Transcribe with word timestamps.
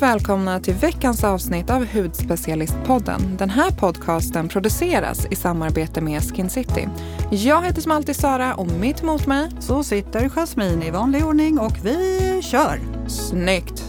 varmt 0.00 0.02
välkomna 0.02 0.60
till 0.60 0.74
veckans 0.74 1.24
avsnitt 1.24 1.70
av 1.70 1.86
Hudspecialistpodden. 1.86 3.36
Den 3.38 3.50
här 3.50 3.70
podcasten 3.70 4.48
produceras 4.48 5.26
i 5.30 5.34
samarbete 5.34 6.00
med 6.00 6.22
Skin 6.22 6.50
City. 6.50 6.88
Jag 7.30 7.64
heter 7.64 7.82
som 7.82 7.92
alltid 7.92 8.16
Sara 8.16 8.54
och 8.54 8.70
mitt 8.70 9.02
emot 9.02 9.26
mig 9.26 9.50
så 9.60 9.82
sitter 9.82 10.28
Jasmine 10.28 10.86
i 10.86 10.90
vanlig 10.90 11.26
ordning 11.26 11.58
och 11.58 11.78
vi 11.82 12.40
kör! 12.42 12.80
Snyggt! 13.08 13.85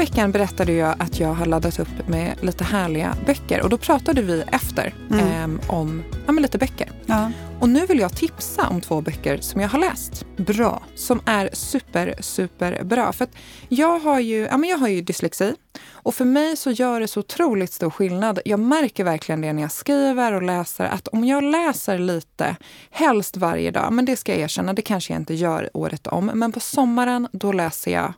Veckan 0.00 0.32
berättade 0.32 0.72
jag 0.72 0.94
att 0.98 1.20
jag 1.20 1.34
har 1.34 1.46
laddat 1.46 1.78
upp 1.78 2.08
med 2.08 2.34
lite 2.40 2.64
härliga 2.64 3.16
böcker 3.26 3.62
och 3.62 3.68
då 3.70 3.78
pratade 3.78 4.22
vi 4.22 4.44
efter 4.52 4.94
mm. 5.10 5.60
eh, 5.60 5.70
om 5.70 6.02
ja, 6.26 6.32
lite 6.32 6.58
böcker. 6.58 6.90
Ja. 7.06 7.32
Och 7.60 7.68
nu 7.68 7.86
vill 7.86 7.98
jag 7.98 8.16
tipsa 8.16 8.68
om 8.68 8.80
två 8.80 9.00
böcker 9.00 9.38
som 9.40 9.60
jag 9.60 9.68
har 9.68 9.78
läst. 9.78 10.24
Bra. 10.36 10.82
Som 10.94 11.20
är 11.26 11.50
super, 11.52 12.14
super 12.20 12.84
bra. 12.84 13.12
För 13.12 13.28
jag 13.68 13.98
har 13.98 14.20
ju, 14.20 14.40
ja, 14.50 14.56
men 14.56 14.70
jag 14.70 14.78
har 14.78 14.88
ju 14.88 15.00
dyslexi 15.00 15.54
och 15.90 16.14
för 16.14 16.24
mig 16.24 16.56
så 16.56 16.70
gör 16.70 17.00
det 17.00 17.08
så 17.08 17.20
otroligt 17.20 17.72
stor 17.72 17.90
skillnad. 17.90 18.38
Jag 18.44 18.60
märker 18.60 19.04
verkligen 19.04 19.40
det 19.40 19.52
när 19.52 19.62
jag 19.62 19.72
skriver 19.72 20.32
och 20.32 20.42
läser 20.42 20.84
att 20.84 21.08
om 21.08 21.24
jag 21.24 21.44
läser 21.44 21.98
lite, 21.98 22.56
helst 22.90 23.36
varje 23.36 23.70
dag, 23.70 23.92
men 23.92 24.04
det 24.04 24.16
ska 24.16 24.32
jag 24.32 24.40
erkänna, 24.40 24.72
det 24.72 24.82
kanske 24.82 25.12
jag 25.12 25.20
inte 25.20 25.34
gör 25.34 25.70
året 25.74 26.06
om, 26.06 26.26
men 26.34 26.52
på 26.52 26.60
sommaren 26.60 27.28
då 27.32 27.52
läser 27.52 27.92
jag 27.92 28.14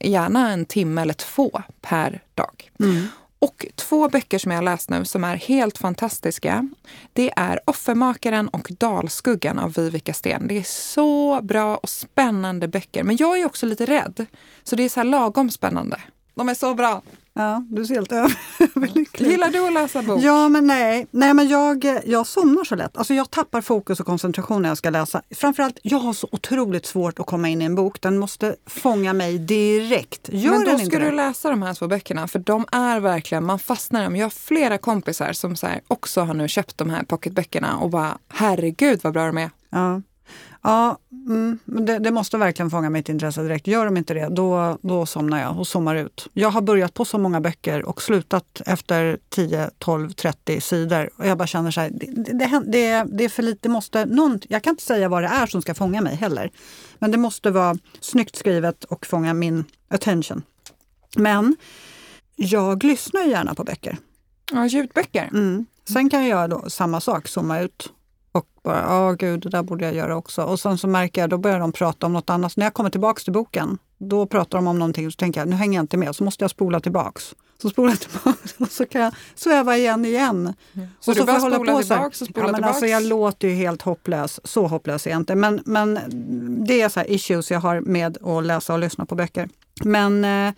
gärna 0.00 0.50
en 0.50 0.64
timme 0.64 1.02
eller 1.02 1.14
två 1.14 1.62
per 1.80 2.22
dag. 2.34 2.70
Mm. 2.80 3.06
Och 3.38 3.66
två 3.74 4.08
böcker 4.08 4.38
som 4.38 4.52
jag 4.52 4.64
läst 4.64 4.90
nu 4.90 5.04
som 5.04 5.24
är 5.24 5.36
helt 5.36 5.78
fantastiska. 5.78 6.68
Det 7.12 7.32
är 7.36 7.60
Offermakaren 7.64 8.48
och 8.48 8.68
Dalskuggan 8.78 9.58
av 9.58 9.72
Vivica 9.72 10.12
Sten. 10.12 10.48
Det 10.48 10.58
är 10.58 10.62
så 10.62 11.42
bra 11.42 11.76
och 11.76 11.88
spännande 11.88 12.68
böcker. 12.68 13.02
Men 13.02 13.16
jag 13.16 13.40
är 13.40 13.46
också 13.46 13.66
lite 13.66 13.86
rädd. 13.86 14.26
Så 14.62 14.76
det 14.76 14.82
är 14.82 14.88
så 14.88 15.00
här 15.00 15.04
lagom 15.04 15.50
spännande. 15.50 16.00
De 16.34 16.48
är 16.48 16.54
så 16.54 16.74
bra. 16.74 17.02
Ja, 17.38 17.64
du 17.68 17.86
ser 17.86 17.94
helt 17.94 18.12
överlycklig 18.76 19.30
Gillar 19.30 19.50
du 19.50 19.66
att 19.66 19.72
läsa 19.72 20.02
bok? 20.02 20.20
Ja, 20.22 20.48
men 20.48 20.66
nej. 20.66 21.06
nej 21.10 21.34
men 21.34 21.48
jag, 21.48 22.00
jag 22.04 22.26
somnar 22.26 22.64
så 22.64 22.74
lätt. 22.74 22.96
Alltså 22.96 23.14
jag 23.14 23.30
tappar 23.30 23.60
fokus 23.60 24.00
och 24.00 24.06
koncentration 24.06 24.62
när 24.62 24.68
jag 24.68 24.78
ska 24.78 24.90
läsa. 24.90 25.22
Framförallt, 25.30 25.78
jag 25.82 25.98
har 25.98 26.12
så 26.12 26.28
otroligt 26.32 26.86
svårt 26.86 27.18
att 27.18 27.26
komma 27.26 27.48
in 27.48 27.62
i 27.62 27.64
en 27.64 27.74
bok. 27.74 28.00
Den 28.00 28.18
måste 28.18 28.56
fånga 28.66 29.12
mig 29.12 29.38
direkt. 29.38 30.28
Gör 30.32 30.50
men 30.50 30.64
då 30.64 30.78
ska 30.78 30.98
du 30.98 31.10
läsa 31.10 31.50
de 31.50 31.62
här 31.62 31.74
två 31.74 31.86
böckerna, 31.86 32.28
för 32.28 32.38
de 32.38 32.66
är 32.72 33.00
verkligen, 33.00 33.44
man 33.44 33.58
fastnar 33.58 34.00
i 34.00 34.04
dem. 34.04 34.16
Jag 34.16 34.24
har 34.24 34.30
flera 34.30 34.78
kompisar 34.78 35.32
som 35.32 35.56
så 35.56 35.66
också 35.88 36.20
har 36.20 36.34
nu 36.34 36.48
köpt 36.48 36.78
de 36.78 36.90
här 36.90 37.02
pocketböckerna 37.02 37.78
och 37.78 37.90
bara, 37.90 38.18
herregud 38.28 39.00
vad 39.02 39.12
bra 39.12 39.26
de 39.26 39.38
är. 39.38 39.50
Ja. 39.70 40.02
Ja, 40.62 40.98
mm, 41.26 41.58
det, 41.64 41.98
det, 41.98 42.10
måste 42.10 42.38
verkligen 42.38 42.70
fånga 42.70 42.90
mitt 42.90 43.08
intresse 43.08 43.42
direkt. 43.42 43.66
Gör 43.66 43.84
de 43.84 43.96
inte 43.96 44.14
det, 44.14 44.28
då, 44.28 44.78
då 44.82 45.06
somnar 45.06 45.40
jag 45.40 45.58
och 45.58 45.68
zoomar 45.68 45.94
ut. 45.94 46.28
Jag 46.32 46.50
har 46.50 46.60
börjat 46.60 46.94
på 46.94 47.04
så 47.04 47.18
många 47.18 47.40
böcker 47.40 47.84
och 47.84 48.02
slutat 48.02 48.62
efter 48.66 49.18
10, 49.28 49.70
12, 49.78 50.10
30 50.12 50.60
sidor. 50.60 51.10
Och 51.16 51.26
jag 51.26 51.38
bara 51.38 51.46
känner 51.46 51.70
så 51.70 51.80
här, 51.80 51.90
det, 51.90 52.32
det, 52.32 52.62
det, 52.66 53.04
det 53.12 53.24
är 53.24 53.28
för 53.28 53.42
lite, 53.42 53.68
måste, 53.68 54.06
någon, 54.06 54.40
jag 54.48 54.62
kan 54.62 54.70
inte 54.70 54.82
säga 54.82 55.08
vad 55.08 55.22
det 55.22 55.28
är 55.28 55.46
som 55.46 55.62
ska 55.62 55.74
fånga 55.74 56.00
mig 56.00 56.16
heller. 56.16 56.50
Men 56.98 57.10
det 57.10 57.18
måste 57.18 57.50
vara 57.50 57.76
snyggt 58.00 58.36
skrivet 58.36 58.84
och 58.84 59.06
fånga 59.06 59.34
min 59.34 59.64
attention. 59.88 60.42
Men 61.16 61.56
jag 62.36 62.84
lyssnar 62.84 63.22
gärna 63.22 63.54
på 63.54 63.64
böcker. 63.64 63.96
Ja, 64.52 64.66
ljudböcker. 64.66 65.28
Mm. 65.32 65.66
Sen 65.88 66.10
kan 66.10 66.20
jag 66.20 66.28
göra 66.28 66.48
då 66.48 66.70
samma 66.70 67.00
sak, 67.00 67.28
zooma 67.28 67.60
ut 67.60 67.92
och 68.32 68.46
bara, 68.64 68.80
ja 68.80 69.12
gud, 69.12 69.40
det 69.40 69.48
där 69.48 69.62
borde 69.62 69.84
jag 69.84 69.94
göra 69.94 70.16
också. 70.16 70.42
Och 70.42 70.60
sen 70.60 70.78
så 70.78 70.88
märker 70.88 71.20
jag, 71.20 71.30
då 71.30 71.38
börjar 71.38 71.60
de 71.60 71.72
prata 71.72 72.06
om 72.06 72.12
något 72.12 72.30
annat. 72.30 72.52
Så 72.52 72.60
när 72.60 72.66
jag 72.66 72.74
kommer 72.74 72.90
tillbaks 72.90 73.24
till 73.24 73.32
boken, 73.32 73.78
då 73.98 74.26
pratar 74.26 74.58
de 74.58 74.66
om 74.66 74.78
någonting 74.78 75.06
och 75.06 75.12
så 75.12 75.16
tänker 75.16 75.40
jag, 75.40 75.48
nu 75.48 75.56
hänger 75.56 75.78
jag 75.78 75.82
inte 75.82 75.96
med. 75.96 76.16
Så 76.16 76.24
måste 76.24 76.44
jag 76.44 76.50
spola 76.50 76.80
tillbaks. 76.80 77.34
Så 77.62 77.70
spolar 77.70 77.90
jag 77.90 78.00
tillbaks 78.00 78.54
och 78.58 78.70
så 78.70 78.86
kan 78.86 79.00
jag 79.00 79.14
sväva 79.34 79.76
igen 79.76 80.04
igen. 80.04 80.54
Mm. 80.74 80.88
Så, 81.00 81.10
och 81.10 81.16
så 81.16 81.22
du 81.22 81.26
bara 81.26 81.40
spolar 81.40 81.82
tillbaks 81.82 82.22
och 82.22 82.28
spolar 82.28 82.46
ja, 82.46 82.52
men 82.52 82.64
Alltså, 82.64 82.86
jag 82.86 83.02
låter 83.02 83.48
ju 83.48 83.54
helt 83.54 83.82
hopplös. 83.82 84.40
Så 84.44 84.66
hopplös 84.66 85.06
är 85.06 85.10
jag 85.10 85.20
inte. 85.20 85.34
Men, 85.34 85.62
men 85.64 85.98
det 86.66 86.80
är 86.80 86.88
så 86.88 87.00
issues 87.00 87.50
jag 87.50 87.60
har 87.60 87.80
med 87.80 88.18
att 88.22 88.44
läsa 88.44 88.72
och 88.72 88.78
lyssna 88.78 89.06
på 89.06 89.14
böcker. 89.14 89.48
Men 89.84 90.24
eh, 90.24 90.54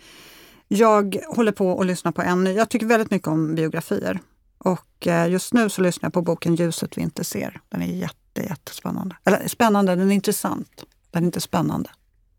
jag 0.67 1.17
håller 1.27 1.51
på 1.51 1.79
att 1.79 1.85
lyssna 1.85 2.11
på 2.11 2.21
en. 2.21 2.55
Jag 2.55 2.69
tycker 2.69 2.85
väldigt 2.85 3.11
mycket 3.11 3.27
om 3.27 3.55
biografier. 3.55 4.19
Och 4.63 5.07
eh, 5.07 5.29
just 5.29 5.53
nu 5.53 5.69
så 5.69 5.81
lyssnar 5.81 6.07
jag 6.07 6.13
på 6.13 6.21
boken 6.21 6.55
Ljuset 6.55 6.97
vi 6.97 7.01
inte 7.01 7.23
ser. 7.23 7.61
Den 7.69 7.81
är 7.81 7.85
jätte, 7.85 8.41
jättespännande. 8.41 9.15
Eller 9.23 9.47
spännande, 9.47 9.95
den 9.95 10.11
är 10.11 10.15
intressant. 10.15 10.83
Den 11.11 11.23
är 11.23 11.25
inte 11.25 11.41
spännande. 11.41 11.89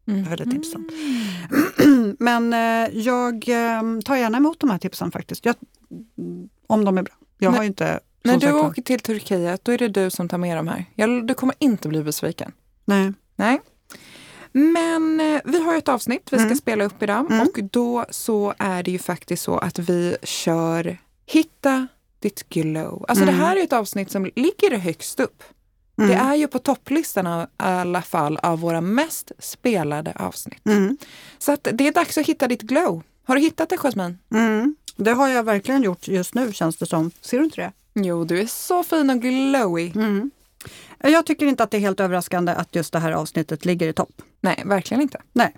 Mm. 0.07 0.25
Väldigt 0.25 0.47
mm. 0.47 0.57
intressant. 0.57 0.93
Men 2.19 2.53
eh, 2.53 2.99
jag 2.99 3.49
eh, 3.49 4.01
tar 4.05 4.17
gärna 4.17 4.39
emot 4.39 4.61
de 4.61 4.71
här 4.71 4.79
tipsen 4.79 5.11
faktiskt. 5.11 5.45
Jag, 5.45 5.55
om 6.67 6.85
de 6.85 6.99
är 6.99 7.03
bra. 7.03 7.15
Jag 7.39 7.51
när, 7.51 7.59
har 7.59 7.65
inte... 7.65 8.01
När 8.23 8.37
du 8.37 8.53
åker 8.53 8.83
till 8.83 9.01
Turkiet, 9.01 9.65
då 9.65 9.73
är 9.73 9.79
det 9.79 9.89
du 9.89 10.11
som 10.11 10.29
tar 10.29 10.39
med 10.39 10.57
de 10.57 10.69
här. 10.69 10.85
Jag, 10.95 11.27
du 11.27 11.35
kommer 11.35 11.55
inte 11.59 11.89
bli 11.89 12.03
besviken. 12.03 12.53
Nej. 12.85 13.13
Nej. 13.37 13.61
Men 14.53 15.19
vi 15.45 15.65
har 15.65 15.77
ett 15.77 15.89
avsnitt 15.89 16.29
vi 16.33 16.37
ska 16.37 16.45
mm. 16.45 16.57
spela 16.57 16.85
upp 16.85 17.03
idag 17.03 17.31
mm. 17.31 17.41
och 17.41 17.59
då 17.71 18.05
så 18.11 18.55
är 18.59 18.83
det 18.83 18.91
ju 18.91 18.99
faktiskt 18.99 19.43
så 19.43 19.59
att 19.59 19.79
vi 19.79 20.17
kör 20.23 20.99
Hitta 21.27 21.89
ditt 22.23 22.49
glow. 22.49 23.05
Alltså 23.09 23.25
mm. 23.25 23.35
det 23.35 23.45
här 23.45 23.57
är 23.57 23.63
ett 23.63 23.73
avsnitt 23.73 24.11
som 24.11 24.25
ligger 24.25 24.79
högst 24.79 25.21
upp. 25.21 25.43
Mm. 25.99 26.11
Det 26.11 26.17
är 26.17 26.35
ju 26.35 26.47
på 26.49 26.59
topplistan 26.59 27.27
i 27.43 27.47
alla 27.57 28.03
fall 28.03 28.37
av 28.37 28.61
våra 28.61 28.81
mest 28.81 29.33
spelade 29.39 30.13
avsnitt. 30.17 30.67
Mm. 30.67 30.97
Så 31.39 31.53
att 31.53 31.69
det 31.73 31.89
är 31.89 31.93
dags 31.93 32.19
att 32.19 32.27
hitta 32.27 32.49
ditt 32.49 32.63
glow. 32.63 33.03
Har 33.25 33.35
du 33.35 33.41
hittat 33.41 33.69
det 33.69 33.77
Jasmine? 33.77 34.19
Mm. 34.35 34.77
Det 34.97 35.11
har 35.11 35.29
jag 35.29 35.43
verkligen 35.43 35.83
gjort 35.83 36.09
just 36.09 36.35
nu 36.35 36.53
känns 36.53 36.77
det 36.77 36.87
som. 36.87 37.11
Ser 37.21 37.39
du 37.39 37.45
inte 37.45 37.61
det? 37.61 37.73
Jo, 37.95 38.25
du 38.25 38.41
är 38.41 38.47
så 38.47 38.85
fin 38.85 39.11
och 39.11 39.21
glowy. 39.21 39.93
Mm. 39.95 40.31
Jag 40.99 41.27
tycker 41.27 41.47
inte 41.47 41.63
att 41.63 41.71
det 41.71 41.77
är 41.77 41.81
helt 41.81 42.01
överraskande 42.01 42.53
att 42.53 42.75
just 42.75 42.93
det 42.93 42.99
här 42.99 43.13
avsnittet 43.13 43.65
ligger 43.65 43.89
i 43.89 43.93
topp. 43.93 44.23
Nej, 44.41 44.63
verkligen 44.67 45.01
inte. 45.01 45.23
Nej. 45.33 45.57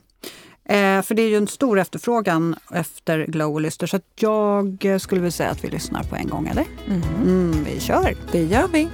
Eh, 0.68 1.02
för 1.02 1.14
det 1.14 1.22
är 1.22 1.28
ju 1.28 1.36
en 1.36 1.48
stor 1.48 1.78
efterfrågan 1.78 2.56
efter 2.70 3.26
Glow 3.26 3.54
och 3.54 3.60
Lyster 3.60 3.86
så 3.86 4.00
jag 4.14 5.00
skulle 5.00 5.20
vilja 5.20 5.30
säga 5.32 5.50
att 5.50 5.64
vi 5.64 5.68
lyssnar 5.68 6.02
på 6.02 6.16
en 6.16 6.28
gång, 6.28 6.48
eller? 6.48 6.64
Mm. 6.86 7.02
Mm, 7.22 7.64
vi 7.64 7.80
kör! 7.80 8.16
Det 8.32 8.42
gör 8.42 8.68
vi! 8.68 8.88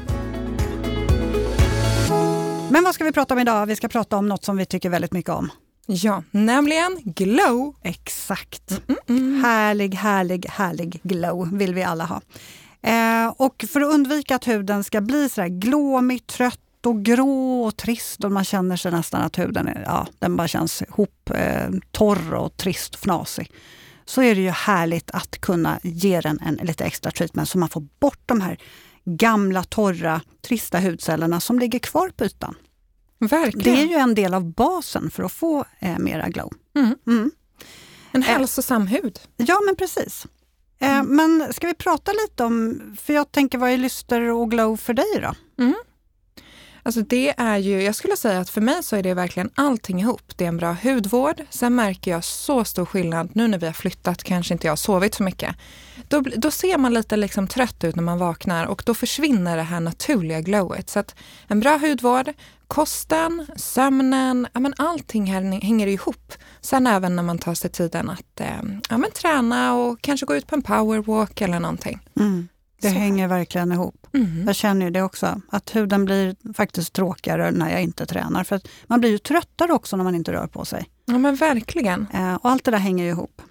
Men 2.71 2.85
vad 2.85 2.95
ska 2.95 3.05
vi 3.05 3.13
prata 3.13 3.35
om 3.35 3.41
idag? 3.41 3.67
Vi 3.67 3.77
ska 3.77 3.89
prata 3.89 4.17
om 4.17 4.29
något 4.29 4.45
som 4.45 4.57
vi 4.57 4.67
tycker 4.67 4.91
väldigt 4.91 5.13
mycket 5.13 5.31
om. 5.31 5.51
Ja, 5.87 6.23
nämligen 6.31 6.99
glow. 7.05 7.75
Exakt. 7.83 8.71
Mm, 8.71 8.99
mm, 9.09 9.23
mm. 9.23 9.45
härlig, 9.45 9.95
härlig, 9.95 10.47
härlig 10.47 11.01
glow 11.03 11.59
vill 11.59 11.75
vi 11.75 11.83
alla 11.83 12.05
ha. 12.05 12.21
Eh, 12.83 13.35
och 13.37 13.65
för 13.73 13.81
att 13.81 13.95
undvika 13.95 14.37
att 14.37 14.49
huden 14.49 14.85
ska 14.85 15.01
bli 15.01 15.29
så 15.29 15.47
glåmig, 15.49 16.27
trött 16.27 16.61
och 16.87 17.03
grå 17.03 17.63
och 17.63 17.77
trist 17.77 18.25
och 18.25 18.33
man 18.33 18.45
känner 18.45 18.77
sig 18.77 18.93
nästan 18.93 19.23
att 19.23 19.39
huden 19.39 19.69
är, 19.69 19.83
ja, 19.87 20.07
den 20.19 20.37
bara 20.37 20.49
känns 20.49 20.83
ihop, 20.83 21.31
eh, 21.35 21.71
torr 21.91 22.35
och 22.35 22.57
trist 22.57 22.95
och 22.95 23.01
fnasig. 23.01 23.53
Så 24.05 24.23
är 24.23 24.35
det 24.35 24.41
ju 24.41 24.51
härligt 24.51 25.11
att 25.11 25.41
kunna 25.41 25.81
ge 25.83 26.21
den 26.21 26.41
en 26.41 26.55
lite 26.55 26.85
extra 26.85 27.11
treatment 27.11 27.49
så 27.49 27.59
man 27.59 27.69
får 27.69 27.87
bort 28.01 28.23
de 28.27 28.41
här 28.41 28.59
gamla, 29.05 29.65
torra, 29.65 30.21
trista 30.41 30.81
hudcellerna 30.81 31.41
som 31.41 31.59
ligger 31.59 31.79
kvar 31.79 32.09
på 32.09 32.25
ytan. 32.25 32.55
Verkligen. 33.19 33.77
Det 33.77 33.83
är 33.83 33.87
ju 33.87 33.95
en 33.95 34.15
del 34.15 34.35
av 34.35 34.53
basen 34.53 35.11
för 35.11 35.23
att 35.23 35.33
få 35.33 35.65
eh, 35.79 35.99
mera 35.99 36.29
glow. 36.29 36.53
Mm. 36.77 36.95
Mm. 37.07 37.31
En 38.13 38.23
hälsosam 38.23 38.83
eh, 38.83 38.89
hud. 38.89 39.21
Ja, 39.37 39.61
men 39.67 39.77
precis. 39.77 40.27
Eh, 40.79 40.99
mm. 40.99 41.17
Men 41.17 41.53
ska 41.53 41.67
vi 41.67 41.75
prata 41.75 42.13
lite 42.13 42.45
om, 42.45 42.81
för 43.01 43.13
jag 43.13 43.33
tänker 43.33 43.59
vad 43.59 43.71
är 43.71 43.79
lyster 43.79 44.21
och 44.21 44.51
glow 44.51 44.77
för 44.77 44.95
dig 44.95 45.21
då? 45.23 45.65
Alltså 46.91 47.03
det 47.03 47.35
är 47.37 47.59
ju, 47.59 47.83
jag 47.83 47.95
skulle 47.95 48.17
säga 48.17 48.41
att 48.41 48.51
för 48.51 48.61
mig 48.61 48.83
så 48.83 48.97
är 48.97 49.03
det 49.03 49.15
verkligen 49.15 49.51
allting 49.55 50.01
ihop. 50.01 50.23
Det 50.37 50.45
är 50.45 50.49
en 50.49 50.57
bra 50.57 50.77
hudvård. 50.83 51.43
Sen 51.51 51.75
märker 51.75 52.11
jag 52.11 52.25
så 52.25 52.65
stor 52.65 52.85
skillnad 52.85 53.31
nu 53.33 53.49
när 53.49 53.59
vi 53.59 53.67
har 53.67 53.73
flyttat, 53.73 54.23
kanske 54.23 54.55
inte 54.55 54.67
jag 54.67 54.73
har 54.73 54.77
sovit 54.77 55.15
så 55.15 55.23
mycket. 55.23 55.57
Då, 56.09 56.21
då 56.21 56.51
ser 56.51 56.79
man 56.79 56.95
lite 56.95 57.17
liksom 57.17 57.49
trött 57.49 57.85
ut 57.85 57.97
när 57.97 58.03
man 58.03 58.19
vaknar 58.19 58.67
och 58.67 58.83
då 58.87 58.95
försvinner 58.95 59.57
det 59.57 59.63
här 59.63 59.81
naturliga 59.81 60.41
glowet. 60.41 60.91
Så 60.91 60.99
att 60.99 61.15
en 61.47 61.61
bra 61.61 61.77
hudvård, 61.77 62.33
kosten, 62.67 63.47
sömnen, 63.57 64.47
ja 64.53 64.61
men 64.61 64.75
allting 64.77 65.27
här 65.27 65.61
hänger 65.63 65.87
ihop. 65.87 66.33
Sen 66.61 66.87
även 66.87 67.17
när 67.17 67.23
man 67.23 67.39
tar 67.39 67.55
sig 67.55 67.71
tiden 67.71 68.11
att 68.11 68.41
eh, 68.41 68.63
ja 68.89 68.99
men 68.99 69.11
träna 69.11 69.75
och 69.75 70.01
kanske 70.01 70.27
gå 70.27 70.37
ut 70.37 70.47
på 70.47 70.55
en 70.55 70.63
powerwalk 70.63 71.41
eller 71.41 71.61
någonting. 71.61 72.01
Mm. 72.21 72.49
Det 72.81 72.89
så. 72.89 72.95
hänger 72.95 73.29
verkligen 73.29 73.73
ihop. 73.73 74.07
Mm. 74.13 74.45
Jag 74.47 74.57
känner 74.57 74.87
ju 74.87 74.91
det 74.91 75.03
också, 75.03 75.41
att 75.49 75.77
huden 75.77 76.05
blir 76.05 76.37
faktiskt 76.55 76.93
tråkigare 76.93 77.51
när 77.51 77.71
jag 77.71 77.83
inte 77.83 78.07
tränar. 78.07 78.45
För 78.45 78.61
man 78.87 79.01
blir 79.01 79.11
ju 79.11 79.19
tröttare 79.19 79.73
också 79.73 79.97
när 79.97 80.05
man 80.05 80.15
inte 80.15 80.33
rör 80.33 80.47
på 80.47 80.65
sig. 80.65 80.91
Ja 81.05 81.19
men 81.19 81.37
verkligen. 81.37 82.07
Eh, 82.15 82.35
och 82.35 82.51
allt 82.51 82.65
det 82.65 82.71
där 82.71 82.79
hänger 82.79 83.05
ihop. 83.05 83.43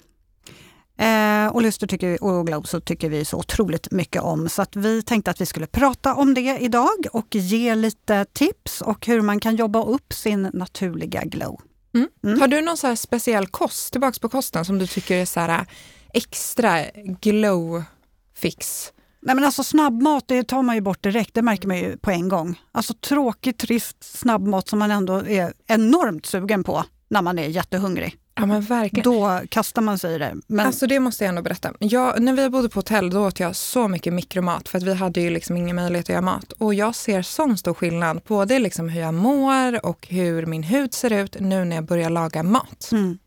Eh, 1.00 1.48
och 1.48 1.62
Lyster 1.62 1.88
tycker 1.88 2.10
vi, 2.10 2.18
och 2.22 2.48
Glow 2.48 2.64
så 2.64 2.80
tycker 2.80 3.10
vi 3.10 3.26
så 3.26 3.38
otroligt 3.38 3.92
mycket 3.92 4.22
om. 4.22 4.50
Så 4.50 4.62
att 4.62 4.76
vi 4.76 5.02
tänkte 5.02 5.31
att 5.31 5.42
vi 5.42 5.46
skulle 5.46 5.68
prata 5.68 6.16
om 6.16 6.34
det 6.34 6.58
idag 6.60 7.06
och 7.12 7.36
ge 7.36 7.76
lite 7.76 8.26
tips 8.34 8.81
och 8.81 9.08
hur 9.08 9.22
man 9.22 9.40
kan 9.40 9.56
jobba 9.56 9.84
upp 9.84 10.14
sin 10.14 10.50
naturliga 10.54 11.24
glow. 11.24 11.62
Mm. 11.96 12.08
Mm. 12.24 12.42
Har 12.42 12.48
du 12.48 12.62
någon 12.62 12.78
så 12.78 12.96
speciell 12.96 13.48
kost, 13.48 13.92
tillbaks 13.92 14.20
på 14.20 14.30
kosten, 14.30 14.66
som 14.66 14.80
du 14.80 14.88
tycker 14.88 15.16
är 15.16 15.26
så 15.26 15.40
här 15.40 15.66
extra 16.14 16.86
glow 17.22 17.84
fix? 18.36 18.92
Nej 19.21 19.36
men 19.36 19.44
alltså 19.44 19.63
snabbmat 19.63 20.24
det 20.27 20.44
tar 20.44 20.63
man 20.63 20.75
ju 20.75 20.81
bort 20.81 21.04
direkt, 21.04 21.33
det 21.33 21.42
märker 21.42 21.68
man 21.68 21.77
ju 21.77 21.98
på 21.98 22.12
en 22.12 22.30
gång. 22.30 22.62
Alltså 22.71 22.94
tråkig, 22.94 23.57
trist 23.57 24.04
snabbmat 24.04 24.69
som 24.69 24.80
man 24.80 24.92
ändå 24.92 25.27
är 25.27 25.54
enormt 25.68 26.25
sugen 26.25 26.63
på 26.63 26.83
när 27.10 27.21
man 27.21 27.39
är 27.39 27.48
jättehungrig. 27.48 28.18
Ja, 28.36 28.45
men 28.45 28.62
verkligen. 28.62 29.04
Då 29.04 29.42
kastar 29.50 29.81
man 29.81 29.98
sig 29.98 30.16
i 30.16 30.18
det. 30.18 30.36
Men... 30.48 30.66
Alltså 30.66 30.88
det 30.88 31.00
måste 31.00 31.24
jag 31.24 31.30
ändå 31.30 31.42
berätta. 31.42 31.74
Jag, 31.80 32.21
när 32.21 32.33
vi 32.33 32.50
bodde 32.50 32.69
på 32.69 32.80
hotell 32.80 33.10
då 33.10 33.27
åt 33.27 33.39
jag 33.39 33.56
så 33.56 33.88
mycket 33.88 34.13
mikromat 34.13 34.69
för 34.69 34.77
att 34.77 34.83
vi 34.83 34.94
hade 34.94 35.21
ju 35.21 35.30
liksom 35.30 35.57
ingen 35.57 35.75
möjlighet 35.75 36.06
att 36.06 36.10
göra 36.10 36.21
mat. 36.21 36.51
Och 36.51 36.74
jag 36.74 36.95
ser 36.95 37.21
sån 37.21 37.57
stor 37.57 37.74
skillnad, 37.74 38.21
både 38.27 38.60
liksom 38.60 38.89
hur 38.89 39.01
jag 39.01 39.13
mår 39.13 39.86
och 39.86 40.07
hur 40.10 40.45
min 40.45 40.63
hud 40.63 40.94
ser 40.94 41.13
ut 41.13 41.36
nu 41.39 41.66
när 41.66 41.75
jag 41.75 41.86
börjar 41.86 42.10
laga 42.10 42.44
mat. 42.44 42.89
Mm. 42.92 43.18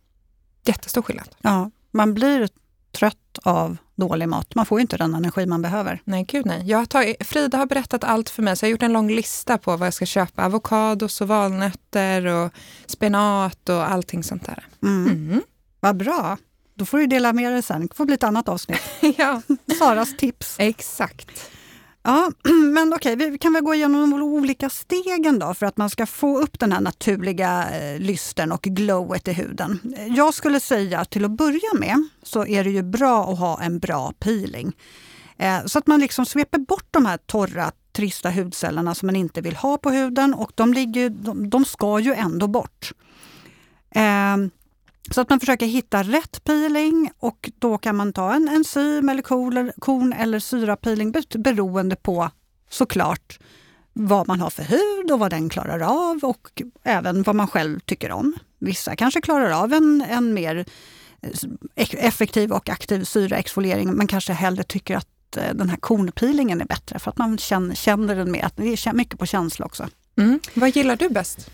Jättestor 0.64 1.02
skillnad. 1.02 1.28
Ja, 1.42 1.70
man 1.90 2.14
blir 2.14 2.48
trött 2.92 3.38
av 3.42 3.76
dålig 4.02 4.28
mat. 4.28 4.54
Man 4.54 4.66
får 4.66 4.80
inte 4.80 4.96
den 4.96 5.14
energi 5.14 5.46
man 5.46 5.62
behöver. 5.62 6.00
Nej, 6.04 6.24
gud 6.28 6.46
nej. 6.46 6.62
Jag 6.66 6.88
tagit, 6.88 7.26
Frida 7.26 7.58
har 7.58 7.66
berättat 7.66 8.04
allt 8.04 8.30
för 8.30 8.42
mig, 8.42 8.56
så 8.56 8.64
jag 8.64 8.68
har 8.68 8.70
gjort 8.70 8.82
en 8.82 8.92
lång 8.92 9.10
lista 9.10 9.58
på 9.58 9.76
vad 9.76 9.86
jag 9.86 9.94
ska 9.94 10.06
köpa. 10.06 10.42
Avokados 10.42 11.20
och 11.20 11.28
valnötter 11.28 12.26
och 12.26 12.52
spenat 12.86 13.68
och 13.68 13.90
allting 13.90 14.24
sånt 14.24 14.46
där. 14.46 14.66
Mm. 14.82 15.06
Mm. 15.06 15.42
Vad 15.80 15.96
bra. 15.96 16.38
Då 16.74 16.84
får 16.84 16.98
du 16.98 17.06
dela 17.06 17.32
med 17.32 17.52
dig 17.52 17.62
sen. 17.62 17.86
Det 17.86 17.94
får 17.94 18.04
bli 18.04 18.14
ett 18.14 18.22
annat 18.22 18.48
avsnitt. 18.48 18.80
ja. 19.18 19.42
Saras 19.78 20.16
tips. 20.16 20.56
Exakt. 20.58 21.50
Ja, 22.02 22.30
men 22.74 22.94
okej, 22.94 23.16
vi 23.16 23.38
kan 23.38 23.52
väl 23.52 23.62
gå 23.62 23.74
igenom 23.74 24.10
de 24.10 24.22
olika 24.22 24.70
stegen 24.70 25.38
då 25.38 25.54
för 25.54 25.66
att 25.66 25.76
man 25.76 25.90
ska 25.90 26.06
få 26.06 26.38
upp 26.38 26.58
den 26.58 26.72
här 26.72 26.80
naturliga 26.80 27.70
eh, 27.70 28.00
lysten 28.00 28.52
och 28.52 28.62
glowet 28.62 29.28
i 29.28 29.32
huden. 29.32 29.96
Jag 30.16 30.34
skulle 30.34 30.60
säga 30.60 31.00
att 31.00 31.10
till 31.10 31.24
att 31.24 31.30
börja 31.30 31.74
med 31.78 32.08
så 32.22 32.46
är 32.46 32.64
det 32.64 32.70
ju 32.70 32.82
bra 32.82 33.32
att 33.32 33.38
ha 33.38 33.62
en 33.62 33.78
bra 33.78 34.12
peeling. 34.18 34.72
Eh, 35.36 35.64
så 35.66 35.78
att 35.78 35.86
man 35.86 36.00
liksom 36.00 36.26
sveper 36.26 36.58
bort 36.58 36.86
de 36.90 37.06
här 37.06 37.16
torra, 37.16 37.72
trista 37.92 38.30
hudcellerna 38.30 38.94
som 38.94 39.06
man 39.06 39.16
inte 39.16 39.40
vill 39.40 39.56
ha 39.56 39.78
på 39.78 39.90
huden 39.90 40.34
och 40.34 40.52
de, 40.54 40.74
ligger, 40.74 41.10
de, 41.10 41.50
de 41.50 41.64
ska 41.64 41.98
ju 41.98 42.14
ändå 42.14 42.48
bort. 42.48 42.92
Eh, 43.90 44.36
så 45.10 45.20
att 45.20 45.30
man 45.30 45.40
försöker 45.40 45.66
hitta 45.66 46.02
rätt 46.02 46.44
peeling 46.44 47.10
och 47.18 47.50
då 47.58 47.78
kan 47.78 47.96
man 47.96 48.12
ta 48.12 48.34
en 48.34 48.48
enzym 48.48 49.08
eller 49.08 49.22
korn 49.80 50.12
eller 50.12 50.38
syrapeeling 50.38 51.14
beroende 51.38 51.96
på 51.96 52.30
såklart 52.70 53.38
vad 53.92 54.28
man 54.28 54.40
har 54.40 54.50
för 54.50 54.62
hud 54.62 55.10
och 55.10 55.18
vad 55.18 55.30
den 55.30 55.48
klarar 55.48 55.80
av 55.80 56.18
och 56.22 56.62
även 56.82 57.22
vad 57.22 57.36
man 57.36 57.46
själv 57.46 57.80
tycker 57.80 58.12
om. 58.12 58.34
Vissa 58.58 58.96
kanske 58.96 59.20
klarar 59.20 59.50
av 59.50 59.72
en, 59.72 60.04
en 60.10 60.34
mer 60.34 60.64
eh, 61.76 61.88
effektiv 61.92 62.52
och 62.52 62.68
aktiv 62.68 63.04
syraexfoliering 63.04 63.92
men 63.92 64.06
kanske 64.06 64.32
hellre 64.32 64.62
tycker 64.62 64.96
att 64.96 65.36
eh, 65.36 65.54
den 65.54 65.70
här 65.70 65.76
kornpeelingen 65.76 66.60
är 66.60 66.64
bättre 66.64 66.98
för 66.98 67.10
att 67.10 67.18
man 67.18 67.38
känner, 67.38 67.74
känner 67.74 68.16
den 68.16 68.32
mer. 68.32 68.50
Det 68.56 68.86
är 68.86 68.92
mycket 68.92 69.18
på 69.18 69.26
känsla 69.26 69.66
också. 69.66 69.88
Mm. 70.16 70.40
Vad 70.54 70.76
gillar 70.76 70.96
du 70.96 71.08
bäst? 71.08 71.50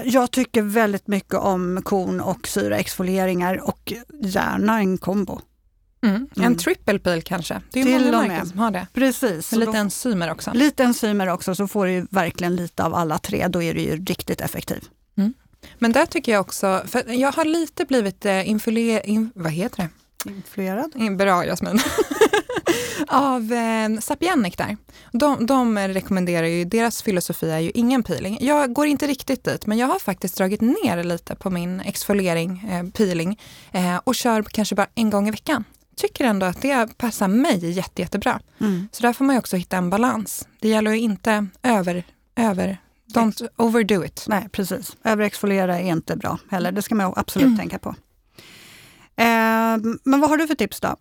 Eh, 0.00 0.08
jag 0.08 0.30
tycker 0.30 0.62
väldigt 0.62 1.06
mycket 1.06 1.34
om 1.34 1.82
korn 1.84 2.20
och 2.20 2.48
syraexfolieringar 2.48 3.68
och 3.68 3.92
gärna 4.20 4.78
en 4.78 4.98
kombo. 4.98 5.40
Mm. 6.02 6.28
En 6.36 6.42
mm. 6.42 6.58
triple 6.58 6.98
peel 6.98 7.22
kanske? 7.22 7.60
Det 7.70 7.80
är 7.80 7.86
ju 7.86 7.98
många 7.98 8.28
märken 8.28 8.46
som 8.46 8.58
har 8.58 8.70
det. 8.70 8.86
Precis. 8.92 9.52
Med 9.52 9.60
lite 9.60 9.78
enzymer 9.78 10.30
också. 10.30 10.50
Lite 10.54 10.84
enzymer 10.84 11.26
också, 11.26 11.54
så 11.54 11.68
får 11.68 11.86
du 11.86 12.06
verkligen 12.10 12.56
lite 12.56 12.84
av 12.84 12.94
alla 12.94 13.18
tre. 13.18 13.48
Då 13.48 13.62
är 13.62 13.74
du 13.74 13.80
ju 13.80 14.04
riktigt 14.04 14.40
effektiv. 14.40 14.84
Mm. 15.16 15.34
Men 15.78 15.92
där 15.92 16.06
tycker 16.06 16.32
jag 16.32 16.40
också, 16.40 16.82
för 16.86 17.12
jag 17.12 17.32
har 17.32 17.44
lite 17.44 17.84
blivit 17.84 18.26
eh, 18.26 18.48
influerad, 18.48 19.04
in, 19.04 19.30
vad 19.34 19.52
heter 19.52 19.76
det? 19.76 19.88
Influerad? 20.26 21.16
Bra 21.16 21.44
Jasmin. 21.44 21.80
av 23.08 23.52
eh, 23.52 24.00
Sapienic 24.00 24.56
där. 24.56 24.76
De, 25.12 25.46
de 25.46 25.78
rekommenderar 25.78 26.46
ju, 26.46 26.64
deras 26.64 27.02
filosofi 27.02 27.50
är 27.50 27.58
ju 27.58 27.70
ingen 27.74 28.02
peeling. 28.02 28.38
Jag 28.40 28.72
går 28.72 28.86
inte 28.86 29.06
riktigt 29.06 29.44
dit, 29.44 29.66
men 29.66 29.78
jag 29.78 29.86
har 29.86 29.98
faktiskt 29.98 30.36
dragit 30.36 30.60
ner 30.60 31.04
lite 31.04 31.34
på 31.34 31.50
min 31.50 31.80
exfoliering, 31.80 32.68
eh, 32.70 32.90
peeling 32.90 33.38
eh, 33.72 33.96
och 34.04 34.14
kör 34.14 34.42
kanske 34.42 34.74
bara 34.74 34.88
en 34.94 35.10
gång 35.10 35.28
i 35.28 35.30
veckan. 35.30 35.64
Tycker 35.96 36.24
ändå 36.24 36.46
att 36.46 36.62
det 36.62 36.98
passar 36.98 37.28
mig 37.28 37.70
jätte, 37.70 38.02
jättebra. 38.02 38.40
Mm. 38.60 38.88
Så 38.92 39.02
där 39.02 39.12
får 39.12 39.24
man 39.24 39.34
ju 39.34 39.38
också 39.38 39.56
hitta 39.56 39.76
en 39.76 39.90
balans. 39.90 40.48
Det 40.60 40.68
gäller 40.68 40.90
ju 40.90 40.98
inte 40.98 41.46
över, 41.62 42.04
över 42.36 42.78
Don't 43.14 43.48
overdo 43.56 44.04
it. 44.04 44.24
Nej, 44.28 44.48
precis. 44.52 44.96
Överexfoliera 45.04 45.80
är 45.80 45.88
inte 45.88 46.16
bra 46.16 46.38
heller. 46.50 46.72
Det 46.72 46.82
ska 46.82 46.94
man 46.94 47.12
absolut 47.16 47.46
mm. 47.46 47.58
tänka 47.58 47.78
på. 47.78 47.94
Ehm, 49.20 49.98
men 50.04 50.20
vad 50.20 50.30
har 50.30 50.36
du 50.36 50.46
för 50.46 50.54
tips 50.54 50.80
då? 50.80 50.96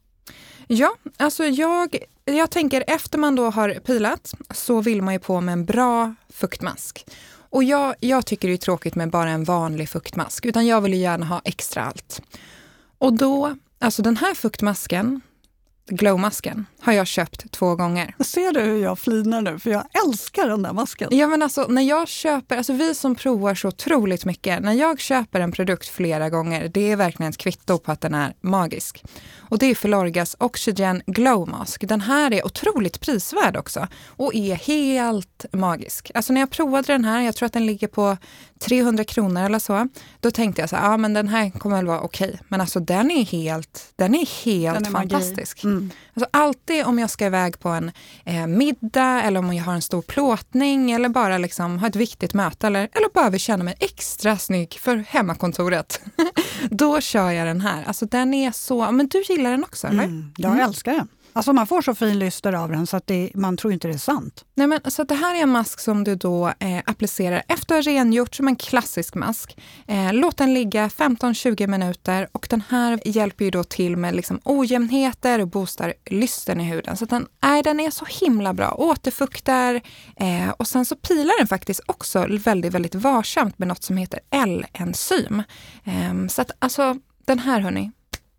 Ja, 0.67 0.95
alltså 1.17 1.45
jag, 1.45 1.97
jag 2.25 2.51
tänker 2.51 2.83
efter 2.87 3.17
man 3.17 3.35
då 3.35 3.49
har 3.49 3.73
pilat 3.73 4.33
så 4.53 4.81
vill 4.81 5.01
man 5.01 5.13
ju 5.13 5.19
på 5.19 5.41
med 5.41 5.53
en 5.53 5.65
bra 5.65 6.15
fuktmask. 6.29 7.05
Och 7.51 7.63
jag, 7.63 7.95
jag 7.99 8.25
tycker 8.25 8.47
det 8.47 8.53
är 8.53 8.57
tråkigt 8.57 8.95
med 8.95 9.09
bara 9.09 9.29
en 9.29 9.43
vanlig 9.43 9.89
fuktmask, 9.89 10.45
utan 10.45 10.67
jag 10.67 10.81
vill 10.81 10.93
ju 10.93 10.99
gärna 10.99 11.25
ha 11.25 11.41
extra 11.45 11.83
allt. 11.83 12.21
Och 12.97 13.13
då, 13.13 13.55
alltså 13.79 14.01
den 14.01 14.17
här 14.17 14.33
fuktmasken, 14.33 15.21
glowmasken 15.85 16.65
har 16.81 16.93
jag 16.93 17.07
köpt 17.07 17.51
två 17.51 17.75
gånger. 17.75 18.15
Ser 18.19 18.51
du 18.51 18.61
hur 18.61 18.83
jag 18.83 18.99
flinar 18.99 19.41
nu? 19.41 19.59
För 19.59 19.69
jag 19.69 19.83
älskar 20.05 20.47
den 20.47 20.61
där 20.61 20.73
masken. 20.73 21.09
Ja 21.11 21.27
men 21.27 21.41
alltså 21.41 21.65
när 21.69 21.81
jag 21.81 22.07
köper, 22.07 22.57
alltså 22.57 22.73
vi 22.73 22.95
som 22.95 23.15
provar 23.15 23.55
så 23.55 23.67
otroligt 23.67 24.25
mycket, 24.25 24.63
när 24.63 24.73
jag 24.73 24.99
köper 24.99 25.39
en 25.39 25.51
produkt 25.51 25.87
flera 25.87 26.29
gånger, 26.29 26.67
det 26.67 26.91
är 26.91 26.95
verkligen 26.95 27.29
ett 27.29 27.37
kvitto 27.37 27.77
på 27.77 27.91
att 27.91 28.01
den 28.01 28.13
är 28.13 28.33
magisk. 28.41 29.03
Och 29.37 29.57
det 29.57 29.65
är 29.65 29.75
Filorgas 29.75 30.35
Oxygen 30.39 31.01
Glow 31.05 31.49
Mask. 31.49 31.87
Den 31.87 32.01
här 32.01 32.33
är 32.33 32.45
otroligt 32.45 32.99
prisvärd 32.99 33.57
också 33.57 33.87
och 34.07 34.35
är 34.35 34.55
helt 34.55 35.45
magisk. 35.51 36.11
Alltså 36.13 36.33
när 36.33 36.41
jag 36.41 36.49
provade 36.49 36.93
den 36.93 37.05
här, 37.05 37.21
jag 37.21 37.35
tror 37.35 37.45
att 37.45 37.53
den 37.53 37.65
ligger 37.65 37.87
på 37.87 38.17
300 38.59 39.03
kronor 39.03 39.43
eller 39.43 39.59
så, 39.59 39.87
då 40.19 40.31
tänkte 40.31 40.61
jag 40.61 40.69
så 40.69 40.75
ja 40.75 40.97
men 40.97 41.13
den 41.13 41.27
här 41.27 41.49
kommer 41.49 41.75
väl 41.75 41.85
vara 41.85 42.01
okej. 42.01 42.27
Okay. 42.27 42.39
Men 42.47 42.61
alltså 42.61 42.79
den 42.79 43.11
är 43.11 43.25
helt, 43.25 43.93
den 43.95 44.15
är 44.15 44.45
helt 44.45 44.77
den 44.77 44.85
är 44.85 44.99
fantastisk. 44.99 45.63
Mm. 45.63 45.91
Alltså, 46.13 46.29
alltid 46.69 46.85
om 46.85 46.99
jag 46.99 47.09
ska 47.09 47.25
iväg 47.25 47.59
på 47.59 47.69
en 47.69 47.91
eh, 48.25 48.47
middag 48.47 49.21
eller 49.23 49.39
om 49.39 49.53
jag 49.53 49.63
har 49.63 49.73
en 49.73 49.81
stor 49.81 50.01
plåtning 50.01 50.91
eller 50.91 51.09
bara 51.09 51.37
liksom 51.37 51.79
har 51.79 51.87
ett 51.87 51.95
viktigt 51.95 52.33
möte 52.33 52.67
eller, 52.67 52.79
eller 52.79 53.13
behöver 53.13 53.37
känna 53.37 53.63
mig 53.63 53.75
extra 53.79 54.37
snygg 54.37 54.73
för 54.73 54.97
hemmakontoret. 55.07 56.01
då 56.69 57.01
kör 57.01 57.31
jag 57.31 57.47
den 57.47 57.61
här. 57.61 57.83
Alltså 57.87 58.05
den 58.05 58.33
är 58.33 58.51
så, 58.51 58.91
men 58.91 59.07
du 59.07 59.21
gillar 59.21 59.51
den 59.51 59.63
också 59.63 59.87
eller? 59.87 60.03
Mm, 60.03 60.33
jag 60.37 60.51
mm. 60.51 60.65
älskar 60.65 60.93
den. 60.93 61.07
Alltså 61.33 61.53
man 61.53 61.67
får 61.67 61.81
så 61.81 61.95
fin 61.95 62.19
lyster 62.19 62.53
av 62.53 62.71
den 62.71 62.87
så 62.87 62.97
att 62.97 63.07
det, 63.07 63.31
man 63.35 63.57
tror 63.57 63.73
inte 63.73 63.87
det 63.87 63.93
är 63.93 63.97
sant. 63.97 64.45
Nej, 64.55 64.67
men, 64.67 64.79
så 64.85 65.03
det 65.03 65.15
här 65.15 65.35
är 65.35 65.39
en 65.39 65.49
mask 65.49 65.79
som 65.79 66.03
du 66.03 66.15
då 66.15 66.47
eh, 66.59 66.77
applicerar 66.85 67.43
efter 67.47 67.79
att 67.79 67.85
ha 67.85 67.91
rengjort 67.91 68.35
som 68.35 68.47
en 68.47 68.55
klassisk 68.55 69.15
mask. 69.15 69.57
Eh, 69.87 70.13
låt 70.13 70.37
den 70.37 70.53
ligga 70.53 70.87
15-20 70.87 71.67
minuter 71.67 72.27
och 72.31 72.47
den 72.49 72.63
här 72.69 72.99
hjälper 73.05 73.45
ju 73.45 73.51
då 73.51 73.63
till 73.63 73.97
med 73.97 74.15
liksom 74.15 74.39
ojämnheter 74.43 75.41
och 75.41 75.47
boostar 75.47 75.93
lysten 76.05 76.61
i 76.61 76.63
huden. 76.63 76.97
Så 76.97 77.05
den, 77.05 77.27
äh, 77.43 77.63
den 77.63 77.79
är 77.79 77.91
så 77.91 78.05
himla 78.05 78.53
bra. 78.53 78.73
Återfuktar 78.77 79.81
eh, 80.15 80.49
och 80.57 80.67
sen 80.67 80.85
så 80.85 80.95
pilar 80.95 81.37
den 81.37 81.47
faktiskt 81.47 81.81
också 81.85 82.25
väldigt, 82.29 82.73
väldigt 82.73 82.95
varsamt 82.95 83.59
med 83.59 83.67
något 83.67 83.83
som 83.83 83.97
heter 83.97 84.19
L-enzym. 84.29 85.43
Eh, 85.83 86.27
så 86.29 86.41
att 86.41 86.51
alltså 86.59 86.97
den 87.25 87.39
här 87.39 87.59
hörni, 87.59 87.91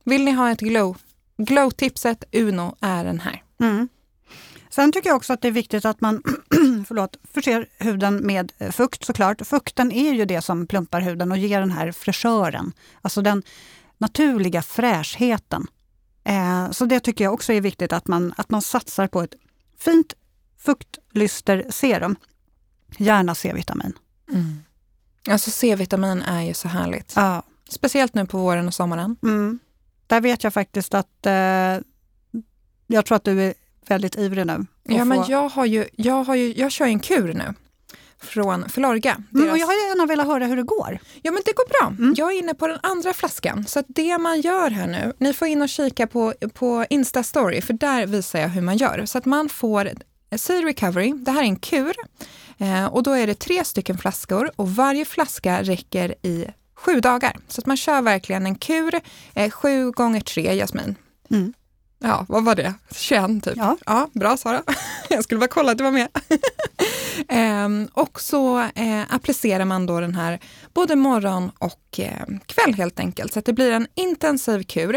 vill 0.04 0.24
ni 0.24 0.30
ha 0.30 0.50
ett 0.50 0.60
glow 0.60 0.96
Glow-tipset 1.44 2.24
Uno 2.32 2.76
är 2.80 3.04
den 3.04 3.20
här. 3.20 3.42
Mm. 3.60 3.88
Sen 4.70 4.92
tycker 4.92 5.08
jag 5.08 5.16
också 5.16 5.32
att 5.32 5.42
det 5.42 5.48
är 5.48 5.52
viktigt 5.52 5.84
att 5.84 6.00
man 6.00 6.22
förlåt, 6.88 7.16
förser 7.34 7.66
huden 7.78 8.16
med 8.16 8.52
eh, 8.58 8.70
fukt 8.70 9.04
såklart. 9.04 9.46
Fukten 9.46 9.92
är 9.92 10.12
ju 10.12 10.24
det 10.24 10.42
som 10.42 10.66
plumpar 10.66 11.00
huden 11.00 11.32
och 11.32 11.38
ger 11.38 11.60
den 11.60 11.70
här 11.70 11.92
fräschören. 11.92 12.72
Alltså 13.02 13.22
den 13.22 13.42
naturliga 13.98 14.62
fräschheten. 14.62 15.66
Eh, 16.24 16.70
så 16.70 16.84
det 16.84 17.00
tycker 17.00 17.24
jag 17.24 17.34
också 17.34 17.52
är 17.52 17.60
viktigt 17.60 17.92
att 17.92 18.08
man, 18.08 18.34
att 18.36 18.50
man 18.50 18.62
satsar 18.62 19.06
på 19.06 19.22
ett 19.22 19.34
fint 19.78 20.14
fuktlysterserum. 20.58 22.16
Gärna 22.98 23.34
C-vitamin. 23.34 23.92
Mm. 24.32 24.62
Alltså 25.28 25.50
C-vitamin 25.50 26.22
är 26.22 26.42
ju 26.42 26.54
så 26.54 26.68
härligt. 26.68 27.12
Ja. 27.16 27.42
Speciellt 27.68 28.14
nu 28.14 28.26
på 28.26 28.38
våren 28.38 28.66
och 28.66 28.74
sommaren. 28.74 29.16
Mm. 29.22 29.58
Där 30.10 30.20
vet 30.20 30.44
jag 30.44 30.54
faktiskt 30.54 30.94
att 30.94 31.26
eh, 31.26 31.32
jag 32.86 33.06
tror 33.06 33.16
att 33.16 33.24
du 33.24 33.42
är 33.42 33.54
väldigt 33.86 34.18
ivrig 34.18 34.46
nu. 34.46 34.66
Ja, 34.82 34.98
få... 34.98 35.04
men 35.04 35.24
jag, 35.28 35.48
har 35.48 35.66
ju, 35.66 35.88
jag, 35.96 36.24
har 36.24 36.34
ju, 36.34 36.54
jag 36.56 36.70
kör 36.72 36.84
en 36.84 37.00
kur 37.00 37.34
nu. 37.34 37.54
från 38.22 38.68
Filorga. 38.68 39.16
Mm, 39.34 39.50
och 39.50 39.58
jag 39.58 39.66
har 39.66 39.88
gärna 39.88 40.06
velat 40.06 40.26
höra 40.26 40.46
hur 40.46 40.56
det 40.56 40.62
går. 40.62 40.98
Ja, 41.22 41.32
men 41.32 41.42
det 41.44 41.52
går 41.52 41.68
bra. 41.68 42.04
Mm. 42.04 42.14
Jag 42.16 42.32
är 42.32 42.38
inne 42.38 42.54
på 42.54 42.66
den 42.66 42.78
andra 42.82 43.12
flaskan. 43.12 43.66
Så 43.66 43.82
det 43.88 44.18
man 44.18 44.40
gör 44.40 44.70
här 44.70 44.86
nu, 44.86 45.12
ni 45.18 45.32
får 45.32 45.48
in 45.48 45.62
och 45.62 45.68
kika 45.68 46.06
på, 46.06 46.34
på 46.54 46.84
Insta-story, 46.90 47.60
för 47.60 47.72
där 47.72 48.06
visar 48.06 48.40
jag 48.40 48.48
hur 48.48 48.62
man 48.62 48.76
gör. 48.76 49.06
Så 49.06 49.18
att 49.18 49.24
man 49.24 49.48
får 49.48 49.90
Sea 50.36 50.62
Recovery, 50.62 51.12
det 51.12 51.30
här 51.30 51.40
är 51.40 51.46
en 51.46 51.56
kur. 51.56 51.94
Eh, 52.58 52.86
och 52.86 53.02
då 53.02 53.12
är 53.12 53.26
det 53.26 53.34
tre 53.34 53.64
stycken 53.64 53.98
flaskor 53.98 54.50
och 54.56 54.70
varje 54.70 55.04
flaska 55.04 55.62
räcker 55.62 56.14
i 56.22 56.46
sju 56.80 57.00
dagar. 57.00 57.36
Så 57.48 57.60
att 57.60 57.66
man 57.66 57.76
kör 57.76 58.02
verkligen 58.02 58.46
en 58.46 58.54
kur, 58.54 59.00
eh, 59.34 59.50
sju 59.50 59.90
gånger 59.90 60.20
tre 60.20 60.54
Jasmin. 60.54 60.94
Mm. 61.30 61.52
Ja, 61.98 62.26
vad 62.28 62.44
var 62.44 62.54
det? 62.54 62.74
21 62.90 63.44
typ? 63.44 63.56
Ja. 63.56 63.76
ja 63.86 64.08
bra 64.12 64.36
Sara. 64.36 64.62
Jag 65.08 65.24
skulle 65.24 65.40
bara 65.40 65.48
kolla 65.48 65.72
att 65.72 65.78
du 65.78 65.84
var 65.84 65.90
med. 65.90 66.08
Ehm, 67.28 67.88
och 67.92 68.20
så 68.20 68.58
eh, 68.58 69.02
applicerar 69.08 69.64
man 69.64 69.86
då 69.86 70.00
den 70.00 70.14
här 70.14 70.38
både 70.74 70.96
morgon 70.96 71.50
och 71.58 72.00
eh, 72.00 72.26
kväll 72.46 72.74
helt 72.74 73.00
enkelt. 73.00 73.32
Så 73.32 73.38
att 73.38 73.44
det 73.44 73.52
blir 73.52 73.72
en 73.72 73.86
intensiv 73.94 74.62
kur. 74.62 74.94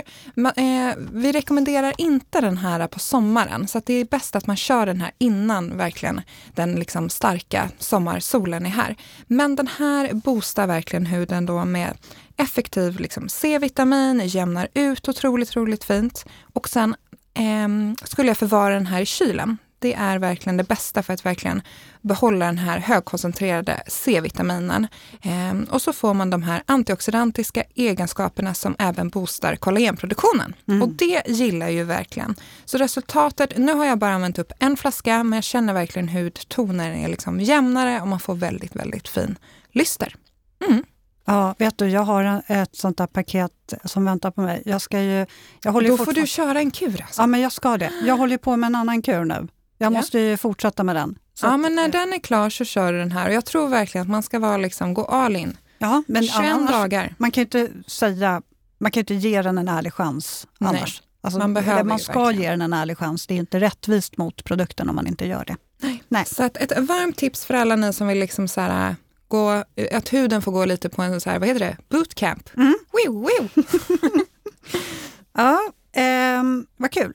Eh, 0.56 0.96
vi 1.14 1.32
rekommenderar 1.32 1.94
inte 1.98 2.42
den 2.42 2.58
här 2.58 2.88
på 2.88 3.00
sommaren. 3.00 3.68
Så 3.68 3.78
att 3.78 3.86
det 3.86 3.94
är 3.94 4.06
bäst 4.06 4.36
att 4.36 4.48
man 4.48 4.56
kör 4.56 4.86
den 4.86 5.02
här 5.02 5.12
innan 5.18 5.78
verkligen 5.78 6.22
den 6.56 6.76
liksom 6.76 7.10
starka 7.10 7.70
sommarsolen 7.80 8.66
är 8.66 8.70
här. 8.70 8.96
Men 9.28 9.56
den 9.56 9.68
här 9.68 10.14
boostar 10.14 10.68
verkligen 10.68 11.06
huden 11.06 11.46
då 11.46 11.66
med 11.66 11.98
effektiv 12.38 13.00
liksom, 13.00 13.30
C-vitamin, 13.30 14.22
jämnar 14.26 14.68
ut 14.74 15.10
otroligt, 15.10 15.50
otroligt 15.50 15.84
fint. 15.84 16.26
Och 16.54 16.70
sen 16.70 16.96
eh, 17.34 18.06
skulle 18.06 18.28
jag 18.28 18.38
förvara 18.38 18.74
den 18.74 18.86
här 18.88 19.02
i 19.02 19.06
kylen. 19.06 19.58
Det 19.84 19.94
är 19.94 20.20
verkligen 20.20 20.58
det 20.58 20.64
bästa 20.64 21.04
för 21.04 21.14
att 21.14 21.26
verkligen 21.26 21.62
behålla 22.02 22.46
den 22.46 22.58
här 22.58 22.80
högkoncentrerade 22.80 23.84
C-vitaminen. 23.88 24.88
Eh, 25.22 25.74
och 25.74 25.82
så 25.82 25.94
får 25.94 26.14
man 26.14 26.30
de 26.30 26.44
här 26.44 26.64
antioxidantiska 26.66 27.64
egenskaperna 27.76 28.54
som 28.54 28.76
även 28.80 29.10
boostar 29.10 29.56
kollagenproduktionen. 29.56 30.54
Mm. 30.68 30.82
Och 30.82 30.90
det 30.90 31.22
gillar 31.28 31.66
jag 31.66 31.74
ju 31.74 31.84
verkligen. 31.84 32.36
Så 32.66 32.78
resultatet, 32.78 33.58
nu 33.58 33.74
har 33.74 33.86
jag 33.86 33.98
bara 33.98 34.14
använt 34.14 34.40
upp 34.40 34.52
en 34.60 34.78
flaska, 34.78 35.24
men 35.24 35.38
jag 35.38 35.44
känner 35.44 35.74
verkligen 35.74 36.10
hudtonen 36.10 36.96
är 36.96 37.08
liksom 37.08 37.40
jämnare 37.40 38.02
och 38.02 38.08
man 38.08 38.20
får 38.20 38.36
väldigt, 38.36 38.76
väldigt 38.76 39.08
fin 39.08 39.38
lyster. 39.72 40.16
Mm. 40.68 40.84
Ja, 41.26 41.56
vet 41.58 41.78
du, 41.78 41.90
jag 41.90 42.02
har 42.02 42.44
ett 42.48 42.76
sånt 42.76 42.98
där 42.98 43.08
paket 43.08 43.74
som 43.84 44.06
väntar 44.06 44.32
på 44.32 44.42
mig. 44.42 44.64
Jag 44.66 44.82
ska 44.82 45.02
ju, 45.02 45.26
jag 45.64 45.72
håller 45.72 45.90
Då 45.90 45.98
får 45.98 46.14
du 46.14 46.28
köra 46.28 46.60
en 46.60 46.72
kur 46.72 47.02
alltså. 47.02 47.22
Ja, 47.22 47.28
men 47.28 47.42
jag 47.42 47.52
ska 47.52 47.78
det. 47.78 47.92
Jag 48.06 48.18
håller 48.18 48.38
på 48.38 48.58
med 48.58 48.68
en 48.68 48.76
annan 48.76 49.02
kur 49.02 49.26
nu. 49.26 49.48
Jag 49.84 49.94
ja. 49.94 49.98
måste 49.98 50.20
ju 50.20 50.38
fortsätta 50.38 50.84
med 50.84 50.96
den. 50.96 51.16
Så 51.34 51.46
ja, 51.46 51.58
men 51.58 51.76
när 51.76 51.88
den 51.88 52.14
är 52.14 52.20
klar 52.20 52.50
så 52.50 52.66
kör 52.66 52.94
du 52.94 53.00
den 53.00 53.12
här. 53.12 53.28
Och 53.28 53.34
jag 53.34 53.46
tror 53.46 53.68
verkligen 53.68 54.02
att 54.02 54.12
man 54.12 54.24
ska 54.24 54.40
vara 54.40 54.58
liksom, 54.58 54.94
gå 54.94 55.06
all 55.06 55.36
in. 55.36 55.58
Ja, 55.78 56.04
men 56.08 56.24
21 56.24 56.40
annars, 56.40 56.72
dagar. 56.72 57.16
Man 57.18 57.32
kan 57.32 57.42
ju 57.42 57.46
inte 57.46 57.70
säga, 57.88 58.42
man 58.78 58.92
kan 58.92 59.02
inte 59.02 59.14
ge 59.14 59.42
den 59.42 59.58
en 59.58 59.68
ärlig 59.68 59.94
chans 59.94 60.48
annars. 60.60 61.02
Nej, 61.02 61.10
alltså, 61.22 61.40
man 61.40 61.54
behöver 61.54 61.84
man 61.84 62.00
ska 62.00 62.20
verkligen. 62.24 62.42
ge 62.42 62.50
den 62.50 62.62
en 62.62 62.74
ärlig 62.74 62.98
chans. 62.98 63.28
Det 63.28 63.34
är 63.34 63.38
inte 63.38 63.60
rättvist 63.60 64.18
mot 64.18 64.44
produkten 64.44 64.90
om 64.90 64.96
man 64.96 65.08
inte 65.08 65.26
gör 65.26 65.46
det. 65.46 65.56
Nej. 65.82 66.04
Nej. 66.08 66.26
Så 66.26 66.44
att 66.44 66.58
ett 66.58 66.80
varmt 66.80 67.18
tips 67.18 67.46
för 67.46 67.54
alla 67.54 67.76
ni 67.76 67.94
som 67.94 68.08
vill 68.08 68.20
liksom 68.20 68.48
så 68.48 68.62
här, 68.62 68.96
gå, 69.28 69.64
att 69.92 70.14
huden 70.14 70.42
får 70.42 70.52
gå 70.52 70.66
lite 70.66 70.90
på 70.90 71.02
en 71.02 71.22
så 71.22 71.30
här, 71.30 71.40
vad 71.40 71.48
heter 71.48 71.60
det, 71.60 71.78
bootcamp. 71.90 72.50
Mm. 72.58 72.76
Wee, 72.94 73.22
wee. 73.26 73.50
ja, 75.34 75.60
eh, 76.02 76.44
vad 76.78 76.92
kul. 76.92 77.14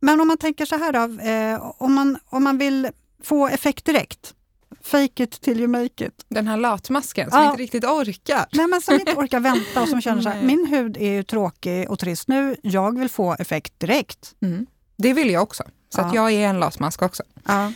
Men 0.00 0.20
om 0.20 0.28
man 0.28 0.36
tänker 0.36 0.66
så 0.66 0.76
här 0.76 0.92
då, 0.92 1.22
eh, 1.22 1.72
om, 1.78 1.94
man, 1.94 2.18
om 2.28 2.44
man 2.44 2.58
vill 2.58 2.88
få 3.22 3.48
effekt 3.48 3.84
direkt, 3.84 4.34
fake 4.82 5.22
it 5.22 5.40
till 5.40 5.58
you 5.58 5.68
make 5.68 6.06
it. 6.06 6.24
Den 6.28 6.46
här 6.46 6.56
latmasken 6.56 7.30
som 7.30 7.40
ja. 7.40 7.50
inte 7.50 7.62
riktigt 7.62 7.84
orkar. 7.84 8.46
Nej, 8.52 8.66
men 8.66 8.80
som 8.80 8.94
inte 8.94 9.14
orkar 9.14 9.40
vänta 9.50 9.82
och 9.82 9.88
som 9.88 10.00
känner 10.00 10.22
så 10.22 10.28
här, 10.28 10.42
min 10.42 10.66
hud 10.66 10.96
är 10.96 11.12
ju 11.12 11.22
tråkig 11.22 11.90
och 11.90 11.98
trist 11.98 12.28
nu, 12.28 12.56
jag 12.62 12.98
vill 12.98 13.08
få 13.08 13.36
effekt 13.38 13.80
direkt. 13.80 14.34
Mm. 14.42 14.66
Det 14.96 15.12
vill 15.12 15.30
jag 15.30 15.42
också, 15.42 15.62
så 15.94 16.00
ja. 16.00 16.04
att 16.04 16.14
jag 16.14 16.32
är 16.32 16.48
en 16.48 16.60
latmask 16.60 17.02
också. 17.02 17.22
Ja. 17.44 17.72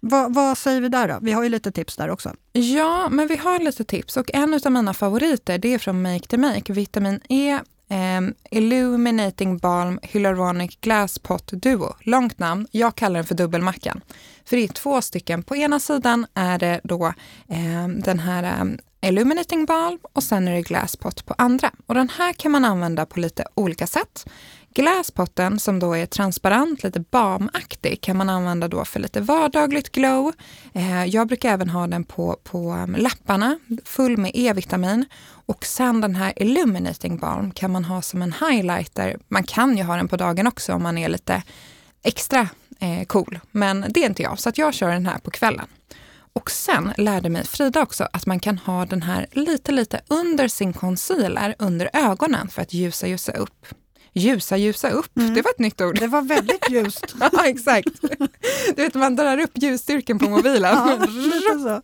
Vad, 0.00 0.34
vad, 0.34 0.58
säger 0.58 0.80
vi 0.80 0.88
där 0.88 1.08
då? 1.08 1.18
Vi 1.22 1.32
har 1.32 1.42
ju 1.42 1.48
lite 1.48 1.72
tips 1.72 1.96
där 1.96 2.10
också. 2.10 2.34
Ja, 2.52 3.08
men 3.08 3.28
vi 3.28 3.36
har 3.36 3.58
lite 3.58 3.84
tips 3.84 4.16
och 4.16 4.30
en 4.34 4.60
av 4.64 4.72
mina 4.72 4.94
favoriter 4.94 5.58
det 5.58 5.74
är 5.74 5.78
från 5.78 6.02
Make 6.02 6.26
the 6.26 6.36
Make, 6.36 6.72
Vitamin 6.72 7.20
E 7.28 7.60
Um, 7.90 8.34
Illuminating 8.50 9.58
Balm 9.58 9.98
Hyaluronic 10.02 10.80
Glass 10.80 11.18
Pot 11.18 11.50
Duo. 11.52 11.94
Långt 12.00 12.38
namn, 12.38 12.66
jag 12.70 12.94
kallar 12.94 13.14
den 13.14 13.26
för 13.26 13.34
dubbelmackan. 13.34 14.00
För 14.44 14.56
det 14.56 14.64
är 14.64 14.68
två 14.68 15.02
stycken. 15.02 15.42
På 15.42 15.56
ena 15.56 15.80
sidan 15.80 16.26
är 16.34 16.58
det 16.58 16.80
då 16.84 17.12
um, 17.46 18.00
den 18.00 18.18
här 18.18 18.60
um, 18.60 18.78
Illuminating 19.00 19.64
Balm 19.64 19.98
och 20.12 20.22
sen 20.22 20.48
är 20.48 20.52
det 20.52 20.62
Glasspot 20.62 21.26
på 21.26 21.34
andra. 21.38 21.70
Och 21.86 21.94
den 21.94 22.08
här 22.08 22.32
kan 22.32 22.52
man 22.52 22.64
använda 22.64 23.06
på 23.06 23.20
lite 23.20 23.44
olika 23.54 23.86
sätt. 23.86 24.26
Glasspotten 24.74 25.58
som 25.58 25.78
då 25.78 25.96
är 25.96 26.06
transparent, 26.06 26.82
lite 26.82 27.00
balmaktig, 27.00 28.00
kan 28.00 28.16
man 28.16 28.28
använda 28.28 28.68
då 28.68 28.84
för 28.84 29.00
lite 29.00 29.20
vardagligt 29.20 29.92
glow. 29.92 30.32
Eh, 30.72 31.04
jag 31.04 31.28
brukar 31.28 31.52
även 31.52 31.68
ha 31.68 31.86
den 31.86 32.04
på, 32.04 32.36
på 32.44 32.72
um, 32.72 32.94
läpparna, 32.94 33.58
full 33.84 34.16
med 34.16 34.30
E-vitamin. 34.34 35.04
Och 35.46 35.64
sen 35.64 36.00
den 36.00 36.16
här 36.16 36.42
Illuminating 36.42 37.18
Balm 37.18 37.50
kan 37.50 37.70
man 37.70 37.84
ha 37.84 38.02
som 38.02 38.22
en 38.22 38.34
highlighter. 38.40 39.18
Man 39.28 39.42
kan 39.42 39.76
ju 39.76 39.84
ha 39.84 39.96
den 39.96 40.08
på 40.08 40.16
dagen 40.16 40.46
också 40.46 40.72
om 40.72 40.82
man 40.82 40.98
är 40.98 41.08
lite 41.08 41.42
extra 42.02 42.48
eh, 42.80 43.04
cool, 43.06 43.40
men 43.50 43.84
det 43.88 44.02
är 44.02 44.06
inte 44.06 44.22
jag, 44.22 44.38
så 44.38 44.48
att 44.48 44.58
jag 44.58 44.74
kör 44.74 44.90
den 44.90 45.06
här 45.06 45.18
på 45.18 45.30
kvällen. 45.30 45.66
Och 46.38 46.50
sen 46.50 46.92
lärde 46.96 47.28
mig 47.28 47.46
Frida 47.46 47.82
också 47.82 48.08
att 48.12 48.26
man 48.26 48.40
kan 48.40 48.58
ha 48.58 48.86
den 48.86 49.02
här 49.02 49.26
lite, 49.32 49.72
lite 49.72 50.00
under 50.08 50.48
sin 50.48 50.72
concealer, 50.72 51.54
under 51.58 51.90
ögonen 51.92 52.48
för 52.48 52.62
att 52.62 52.72
ljusa, 52.72 53.06
ljusa 53.06 53.32
upp. 53.32 53.66
Ljusa, 54.12 54.56
ljusa 54.56 54.90
upp. 54.90 55.16
Mm. 55.16 55.34
Det 55.34 55.42
var 55.42 55.50
ett 55.50 55.58
nytt 55.58 55.80
ord. 55.80 55.98
Det 55.98 56.06
var 56.06 56.22
väldigt 56.22 56.70
ljust. 56.70 57.14
ja, 57.20 57.46
exakt. 57.46 57.88
Du 58.76 58.82
vet, 58.82 58.94
man 58.94 59.16
drar 59.16 59.38
upp 59.38 59.50
ljusstyrkan 59.54 60.18
på 60.18 60.28
mobilen. 60.30 60.76
ja, 60.82 61.58
så. 61.58 61.80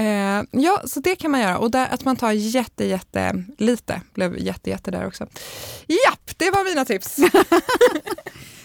Eh, 0.00 0.42
ja, 0.50 0.82
så 0.84 1.00
det 1.00 1.16
kan 1.16 1.30
man 1.30 1.40
göra. 1.40 1.58
Och 1.58 1.70
där, 1.70 1.88
att 1.90 2.04
man 2.04 2.16
tar 2.16 2.32
jätte, 2.32 2.84
jätte 2.84 3.44
lite. 3.58 4.00
Blev 4.14 4.38
jätte, 4.38 4.70
jätte 4.70 4.90
där 4.90 5.06
också. 5.06 5.26
Japp, 5.86 6.30
det 6.36 6.50
var 6.50 6.64
mina 6.64 6.84
tips. 6.84 7.16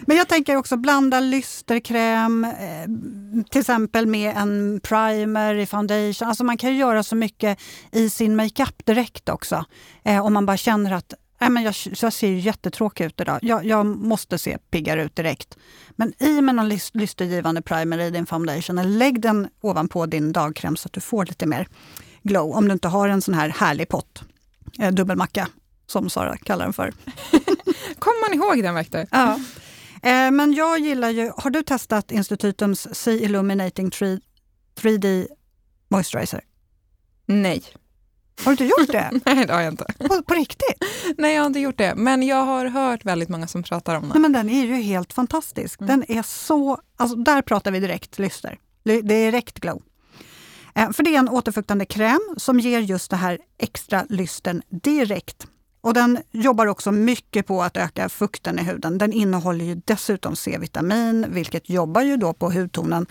Men 0.08 0.18
jag 0.18 0.30
tänker 0.30 0.56
också 0.56 0.78
blanda 0.78 1.20
lysterkräm, 1.20 2.44
eh, 2.44 3.44
till 3.50 3.60
exempel 3.60 4.08
med 4.08 4.38
en 4.38 4.80
primer 4.84 5.56
i 5.56 5.66
foundation. 5.66 6.28
Alltså 6.28 6.44
man 6.44 6.58
kan 6.58 6.72
ju 6.72 6.78
göra 6.78 7.04
så 7.04 7.16
mycket 7.16 7.60
i 7.92 8.10
sin 8.10 8.36
makeup 8.36 8.86
direkt 8.86 9.30
också. 9.30 9.66
Eh, 10.04 10.26
om 10.26 10.34
man 10.34 10.46
bara 10.46 10.58
känner 10.58 10.92
att 10.92 11.14
Nej, 11.44 11.50
men 11.50 11.64
jag, 11.64 11.76
jag 12.02 12.14
ser 12.14 12.28
jättetråkig 12.28 13.06
ut 13.06 13.22
idag. 13.22 13.40
Jag, 13.42 13.66
jag 13.66 13.86
måste 13.86 14.38
se 14.38 14.58
piggare 14.58 15.04
ut 15.04 15.16
direkt. 15.16 15.58
Men 15.92 16.24
i 16.24 16.42
med 16.42 16.56
någon 16.56 16.70
lystergivande 16.94 17.62
primer 17.62 18.00
i 18.00 18.10
din 18.10 18.26
foundation, 18.26 18.78
eller 18.78 18.90
lägg 18.90 19.22
den 19.22 19.48
ovanpå 19.62 20.06
din 20.06 20.32
dagkräm 20.32 20.76
så 20.76 20.88
att 20.88 20.94
du 20.94 21.02
får 21.02 21.26
lite 21.26 21.46
mer 21.46 21.68
glow. 22.22 22.52
Om 22.52 22.68
du 22.68 22.74
inte 22.74 22.88
har 22.88 23.10
en 23.10 23.22
sån 23.22 23.34
här 23.34 23.50
härlig 23.50 23.90
pott. 23.90 24.24
Eh, 24.80 24.92
dubbelmacka, 24.92 25.48
som 25.88 26.10
Sara 26.10 26.38
kallar 26.38 26.66
den 26.66 26.74
för. 26.74 26.94
Kommer 28.00 28.30
man 28.30 28.34
ihåg 28.34 28.64
den 28.64 28.76
Vector? 28.76 29.06
Ja. 29.12 29.40
Eh, 30.04 30.32
men 30.32 30.54
jag 30.54 30.80
gillar 30.80 31.10
ju, 31.10 31.32
har 31.38 31.50
du 31.50 31.64
testat 31.64 32.12
Institutums 32.12 32.88
Sea 32.92 33.14
Illuminating 33.14 33.92
3, 33.92 34.20
3D 34.76 35.28
Moisturizer? 35.90 36.42
Nej. 37.26 37.64
Har 38.40 38.46
du 38.46 38.52
inte 38.52 38.66
gjort 38.66 38.92
det? 38.92 39.22
Nej, 39.26 39.46
det 39.46 39.54
har 39.54 39.62
jag 39.62 39.74
inte. 39.74 39.86
På, 39.98 40.24
på, 40.24 40.34
riktigt? 40.34 40.84
Nej, 41.18 41.34
jag 41.34 41.42
har 41.42 41.48
inte 41.48 41.60
gjort 41.60 41.78
det. 41.78 41.96
Men 41.96 42.24
jag 42.24 42.46
har 42.46 42.66
hört 42.66 43.06
väldigt 43.06 43.30
många 43.30 43.48
som 43.48 43.64
pratar 43.64 43.96
om 43.96 44.02
den. 44.02 44.10
Nej, 44.10 44.20
men 44.20 44.34
den 44.34 44.50
är 44.50 44.66
ju 44.66 44.76
helt 44.76 45.14
fantastisk. 45.14 45.82
Mm. 45.82 45.88
Den 45.88 46.18
är 46.18 46.24
så... 46.24 46.78
Alltså, 46.98 47.16
där 47.16 47.42
pratar 47.42 47.72
vi 47.72 47.80
direkt 47.80 48.20
lyster. 48.20 48.60
Det 48.84 48.94
är 48.94 49.02
direkt 49.02 49.60
glow. 49.60 49.82
Eh, 50.76 50.92
för 50.92 51.04
det 51.04 51.16
är 51.16 51.20
en 51.20 51.30
återfuktande 51.30 51.86
kräm 51.86 52.36
som 52.38 52.60
ger 52.60 52.80
just 52.80 53.10
det 53.12 53.18
här 53.18 53.40
extra 53.58 54.06
lysten 54.10 54.62
direkt. 54.70 55.48
Och 55.84 55.94
den 55.94 56.20
jobbar 56.32 56.68
också 56.68 56.92
mycket 56.92 57.48
på 57.48 57.63
att 57.63 57.78
öka 57.78 58.10
fukten 58.10 58.60
i 58.60 58.63
huden. 58.63 58.98
Den 58.98 59.13
innehåller 59.13 59.66
ju 59.66 59.82
dessutom 59.86 60.36
C-vitamin, 60.36 61.25
vilket 61.30 61.70
jobbar 61.70 62.02
ju 62.02 62.18
då 62.18 62.34
på 62.34 62.52
hudtonen, 62.52 63.06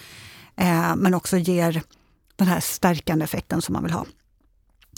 eh, 0.57 0.97
men 0.97 1.14
också 1.14 1.37
ger 1.37 1.83
den 2.37 2.49
här 2.49 2.61
stärkande 2.61 3.25
effekten 3.25 3.62
som 3.62 3.73
man 3.73 3.83
vill 3.83 3.93
ha. 3.93 4.07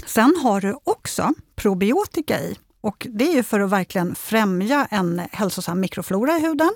Sen 0.07 0.37
har 0.43 0.61
du 0.61 0.77
också 0.85 1.33
probiotika 1.57 2.41
i 2.41 2.59
och 2.81 3.07
det 3.11 3.29
är 3.29 3.35
ju 3.35 3.43
för 3.43 3.61
att 3.61 3.71
verkligen 3.71 4.15
främja 4.15 4.87
en 4.91 5.23
hälsosam 5.33 5.81
mikroflora 5.81 6.37
i 6.37 6.41
huden. 6.41 6.71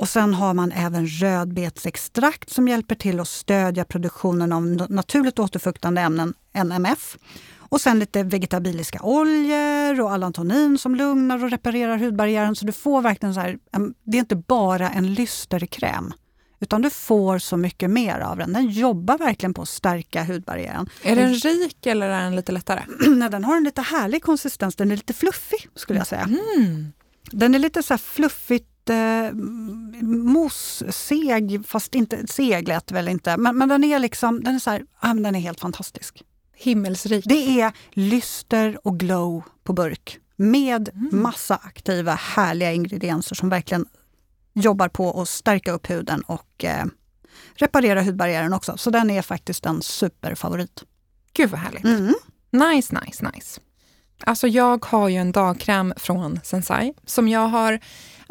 Och 0.00 0.08
sen 0.08 0.34
har 0.34 0.54
man 0.54 0.72
även 0.72 1.06
rödbetsextrakt 1.06 2.50
som 2.50 2.68
hjälper 2.68 2.94
till 2.94 3.20
att 3.20 3.28
stödja 3.28 3.84
produktionen 3.84 4.52
av 4.52 4.86
naturligt 4.90 5.38
återfuktande 5.38 6.00
ämnen, 6.00 6.34
NMF. 6.64 7.16
Och 7.70 7.80
sen 7.80 7.98
lite 7.98 8.22
vegetabiliska 8.22 8.98
oljor 9.02 10.00
och 10.00 10.12
allantonin 10.12 10.78
som 10.78 10.94
lugnar 10.94 11.44
och 11.44 11.50
reparerar 11.50 11.96
hudbarriären. 11.98 12.56
Så 12.56 12.66
du 12.66 12.72
får 12.72 13.02
verkligen 13.02 13.34
så 13.34 13.40
här, 13.40 13.58
det 14.04 14.16
är 14.16 14.20
inte 14.20 14.36
bara 14.36 14.90
en 14.90 15.14
lysterkräm, 15.14 16.12
utan 16.60 16.82
du 16.82 16.90
får 16.90 17.38
så 17.38 17.56
mycket 17.56 17.90
mer 17.90 18.20
av 18.20 18.36
den. 18.36 18.52
Den 18.52 18.68
jobbar 18.68 19.18
verkligen 19.18 19.54
på 19.54 19.62
att 19.62 19.68
stärka 19.68 20.24
hudbarriären. 20.24 20.88
Är 21.02 21.16
den 21.16 21.34
rik 21.34 21.86
eller 21.86 22.08
är 22.08 22.24
den 22.24 22.36
lite 22.36 22.52
lättare? 22.52 22.82
Nej, 23.08 23.30
den 23.30 23.44
har 23.44 23.56
en 23.56 23.64
lite 23.64 23.82
härlig 23.82 24.22
konsistens, 24.22 24.76
den 24.76 24.90
är 24.90 24.96
lite 24.96 25.12
fluffig 25.12 25.68
skulle 25.74 25.98
jag 25.98 26.06
säga. 26.06 26.22
Mm. 26.56 26.92
Den 27.30 27.54
är 27.54 27.58
lite 27.58 27.82
så 27.82 27.92
här 27.92 27.98
fluffigt 27.98 28.90
eh, 28.90 29.32
mosseg, 30.02 31.66
fast 31.66 31.94
inte 31.94 32.26
seglet 32.26 32.92
väl 32.92 33.08
inte. 33.08 33.36
Men, 33.36 33.58
men 33.58 33.68
den 33.68 33.84
är 33.84 33.98
liksom, 33.98 34.42
den 34.44 34.54
är 34.54 34.58
så 34.58 34.70
här, 34.70 34.82
ah, 35.00 35.14
men 35.14 35.22
den 35.22 35.34
är 35.34 35.40
helt 35.40 35.60
fantastisk. 35.60 36.22
Himmelsrik. 36.60 37.24
Det 37.28 37.60
är 37.60 37.72
lyster 37.90 38.78
och 38.86 39.00
glow 39.00 39.42
på 39.64 39.72
burk 39.72 40.18
med 40.36 40.88
Mm. 40.94 41.22
massa 41.22 41.56
aktiva 41.56 42.14
härliga 42.14 42.72
ingredienser 42.72 43.34
som 43.34 43.48
verkligen 43.48 43.86
jobbar 44.52 44.88
på 44.88 45.20
att 45.22 45.28
stärka 45.28 45.72
upp 45.72 45.90
huden 45.90 46.20
och 46.22 46.64
eh, 46.64 46.84
reparera 47.54 48.02
hudbarriären 48.02 48.52
också. 48.52 48.76
Så 48.76 48.90
den 48.90 49.10
är 49.10 49.22
faktiskt 49.22 49.66
en 49.66 49.82
superfavorit. 49.82 50.82
Gud 51.32 51.50
vad 51.50 51.60
härligt. 51.60 51.84
Mm. 51.84 52.14
Nice, 52.50 53.00
nice, 53.04 53.30
nice. 53.34 53.60
Alltså 54.24 54.48
jag 54.48 54.84
har 54.84 55.08
ju 55.08 55.16
en 55.16 55.32
dagkräm 55.32 55.94
från 55.96 56.40
Sensai 56.44 56.94
som 57.06 57.28
jag 57.28 57.48
har 57.48 57.80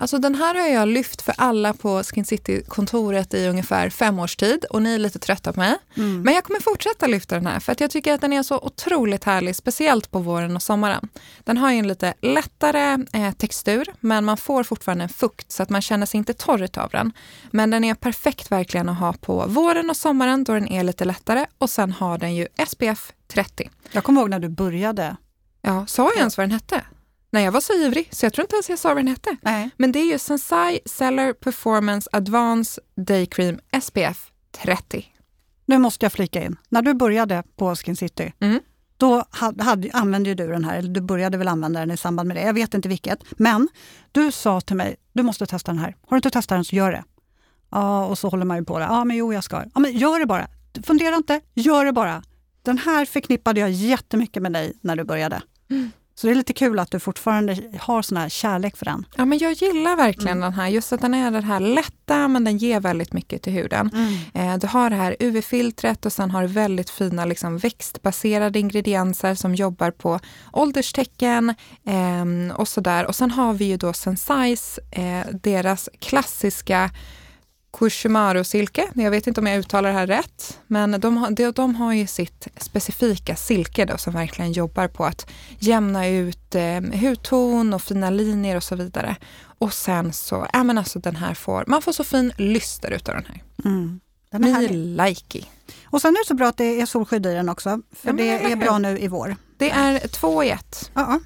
Alltså 0.02 0.18
den 0.18 0.36
här 0.36 0.56
har 0.56 0.68
jag 0.68 0.88
lyft 0.88 1.22
för 1.22 1.36
alla 1.38 1.74
på 1.74 2.04
Skin 2.04 2.26
City-kontoret 2.26 3.34
i 3.34 3.48
ungefär 3.48 3.90
fem 3.90 4.20
års 4.20 4.36
tid 4.36 4.66
och 4.70 4.82
ni 4.82 4.94
är 4.94 5.00
lite 5.00 5.20
trötta 5.20 5.54
på 5.54 5.60
mig. 5.60 5.76
Mm. 5.98 6.22
Men 6.22 6.34
jag 6.34 6.44
kommer 6.44 6.60
fortsätta 6.60 7.08
lyfta 7.08 7.36
den 7.36 7.48
här 7.48 7.60
för 7.60 7.72
att 7.72 7.80
jag 7.80 7.92
tycker 7.92 8.14
att 8.14 8.22
den 8.22 8.34
är 8.34 8.44
så 8.44 8.58
otroligt 8.58 9.24
härlig, 9.24 9.56
speciellt 9.56 10.12
på 10.12 10.20
våren 10.20 10.56
och 10.56 10.62
sommaren. 10.62 11.10
Den 11.44 11.58
har 11.58 11.72
ju 11.72 11.78
en 11.78 11.88
lite 11.88 12.14
lättare 12.22 13.06
eh, 13.14 13.32
textur, 13.32 13.94
men 14.00 14.26
man 14.26 14.38
får 14.38 14.64
fortfarande 14.64 15.04
en 15.04 15.10
fukt 15.10 15.52
så 15.52 15.64
att 15.64 15.70
man 15.70 15.82
känner 15.82 16.06
sig 16.06 16.18
inte 16.18 16.34
torr 16.34 16.68
av 16.78 16.90
den. 16.90 17.12
Men 17.52 17.70
den 17.70 17.84
är 17.84 17.94
perfekt 17.94 18.52
verkligen 18.52 18.90
att 18.90 19.00
ha 19.00 19.14
på 19.14 19.46
våren 19.48 19.90
och 19.90 19.98
sommaren 19.98 20.44
då 20.44 20.54
den 20.54 20.68
är 20.68 20.84
lite 20.84 21.06
lättare 21.06 21.46
och 21.58 21.70
sen 21.70 21.92
har 21.92 22.18
den 22.18 22.36
ju 22.36 22.48
SPF 22.68 23.12
30. 23.28 23.70
Jag 23.92 24.04
kommer 24.04 24.22
ihåg 24.22 24.30
när 24.30 24.40
du 24.40 24.50
började. 24.50 25.16
Ja, 25.62 25.88
sa 25.88 26.04
jag 26.04 26.18
ens 26.18 26.38
vad 26.38 26.44
den 26.44 26.52
hette? 26.52 26.84
Nej, 27.32 27.44
jag 27.46 27.52
var 27.52 27.62
så 27.62 27.74
ivrig 27.74 28.10
så 28.12 28.26
jag 28.26 28.34
tror 28.34 28.44
inte 28.44 28.56
ens 28.56 28.70
jag 28.70 28.80
sa 28.80 28.90
vad 28.90 28.98
den 28.98 29.08
hette. 29.08 29.38
Nej. 29.42 29.70
Men 29.78 29.92
det 29.92 30.00
är 30.00 30.12
ju 30.12 30.20
Sensai 30.20 30.80
Cellar 30.86 31.34
Performance 31.34 32.10
Advanced 32.12 32.84
Day 32.96 33.26
Cream 33.26 33.60
SPF 33.82 34.32
30. 34.52 35.06
Nu 35.66 35.78
måste 35.78 36.06
jag 36.06 36.12
flika 36.14 36.44
in. 36.44 36.56
När 36.70 36.82
du 36.82 36.94
började 36.94 37.44
på 37.56 37.76
Skin 37.76 37.96
City, 37.96 38.34
Mm. 38.40 38.60
då 38.98 39.24
hade, 39.30 39.64
hade, 39.64 39.90
använde 39.94 40.34
du 40.36 40.48
den 40.48 40.64
här, 40.66 40.78
eller 40.78 40.90
du 40.90 41.02
började 41.02 41.38
väl 41.38 41.48
använda 41.48 41.80
den 41.80 41.92
i 41.92 41.98
samband 41.98 42.28
med 42.28 42.38
det. 42.38 42.42
Jag 42.42 42.54
vet 42.54 42.74
inte 42.74 42.90
vilket. 42.90 43.20
Men 43.32 43.68
du 44.12 44.32
sa 44.32 44.62
till 44.62 44.76
mig, 44.76 44.96
du 45.14 45.24
måste 45.24 45.46
testa 45.46 45.72
den 45.72 45.80
här. 45.80 45.96
Har 46.02 46.10
du 46.10 46.16
inte 46.16 46.30
testat 46.30 46.58
den 46.58 46.66
så 46.66 46.76
gör 46.76 46.92
det. 46.92 47.04
Ja, 47.72 48.06
och 48.06 48.18
så 48.20 48.30
håller 48.30 48.46
man 48.46 48.58
ju 48.58 48.66
på 48.66 48.80
det. 48.80 48.86
Ja, 48.86 49.04
men 49.04 49.18
jo, 49.18 49.34
jag 49.34 49.44
ska. 49.44 49.64
Ja, 49.74 49.80
men 49.80 49.92
gör 49.98 50.20
det 50.20 50.26
bara. 50.26 50.48
Fundera 50.84 51.16
inte, 51.16 51.42
gör 51.54 51.86
det 51.86 51.92
bara. 51.94 52.24
Den 52.62 52.78
här 52.78 53.06
förknippade 53.06 53.60
jag 53.60 53.72
jättemycket 53.72 54.44
med 54.44 54.54
dig 54.54 54.74
när 54.82 54.96
du 54.96 55.04
började. 55.04 55.42
Mm. 55.70 55.92
Så 56.20 56.28
det 56.28 56.34
är 56.34 56.36
lite 56.36 56.54
kul 56.54 56.80
att 56.80 56.92
du 56.92 57.00
fortfarande 57.00 57.58
har 57.80 58.02
sån 58.02 58.18
här 58.18 58.30
kärlek 58.30 58.78
för 58.78 58.86
den. 58.86 59.06
Ja, 59.18 59.26
men 59.26 59.38
jag 59.38 59.54
gillar 59.54 59.96
verkligen 59.96 60.38
Mm. 60.38 60.42
den 60.42 60.54
här. 60.54 60.68
Just 60.68 60.94
att 60.94 61.02
den 61.02 61.14
är 61.14 61.32
den 61.32 61.44
här 61.44 61.60
lätta, 61.60 62.28
men 62.28 62.44
den 62.44 62.58
ger 62.58 62.80
väldigt 62.80 63.14
mycket 63.14 63.42
till 63.42 63.54
huden. 63.54 63.92
Eh, 64.34 64.58
du 64.58 64.68
har 64.68 64.90
det 64.90 64.96
här 64.96 65.16
UV-filtret 65.20 66.06
och 66.06 66.14
sen 66.14 66.32
har 66.32 66.42
du 66.42 66.48
väldigt 66.48 66.90
fina 66.90 67.26
liksom, 67.26 67.58
växtbaserade 67.58 68.60
ingredienser 68.60 69.36
som 69.36 69.56
jobbar 69.56 69.92
på 69.92 70.20
ålderstecken 70.54 71.56
ehm, 71.86 72.52
och 72.58 72.68
sådär. 72.68 73.06
Och 73.06 73.16
sen 73.16 73.32
har 73.32 73.54
vi 73.54 73.66
ju 73.66 73.78
då 73.78 73.94
Sensais, 73.94 74.80
eh, 74.92 75.26
deras 75.44 75.90
klassiska 76.00 76.90
Kushimaru-silke. 77.80 78.88
Jag 78.94 79.12
vet 79.12 79.28
inte 79.28 79.42
om 79.42 79.48
jag 79.48 79.60
uttalar 79.60 79.90
det 79.90 79.96
här 79.96 80.08
rätt, 80.08 80.60
men 80.68 81.00
de 81.00 81.18
har, 81.18 81.52
de, 81.52 81.76
har 81.76 81.94
ju 81.94 82.08
sitt 82.08 82.48
specifika 82.58 83.36
silke 83.36 83.86
då, 83.86 83.98
som 83.98 84.14
verkligen 84.14 84.52
jobbar 84.52 84.88
på 84.88 85.06
att 85.06 85.30
jämna 85.60 86.08
ut 86.08 86.56
eh, 86.56 86.82
hudton 87.02 87.74
och 87.74 87.82
fina 87.82 88.10
linjer 88.10 88.56
och 88.56 88.64
så 88.64 88.76
vidare. 88.76 89.16
Och 89.42 89.74
sen 89.74 90.14
så, 90.14 90.48
ja 90.54 90.64
men 90.64 90.78
alltså 90.78 91.00
den 91.00 91.16
här 91.16 91.34
får, 91.34 91.64
man 91.68 91.82
får 91.82 91.92
så 91.92 92.04
fin 92.04 92.34
lyster 92.38 92.92
utav 92.92 93.16
den 93.16 93.26
här. 93.26 93.44
Mm. 93.66 94.00
Den 94.32 94.44
är 94.44 94.70
likey. 95.08 95.44
Och 95.84 96.02
sen 96.02 96.16
är 96.16 96.24
det 96.24 96.28
så 96.28 96.34
bra 96.34 96.48
att 96.48 96.58
det 96.58 96.82
är 96.82 96.86
solskydd 96.86 97.26
i 97.26 97.34
den 97.34 97.50
också, 97.50 97.82
för 97.92 98.10
Ja, 98.10 98.14
det 98.14 98.52
är 98.52 98.56
bra 98.56 98.78
nu 98.78 99.00
i 99.00 99.08
vår. 99.08 99.36
Det 99.58 99.72
är 99.72 100.08
två 100.08 100.44
i 100.44 100.50
ett. 100.50 100.92
Ja, 100.94 101.02
ja. 101.02 101.20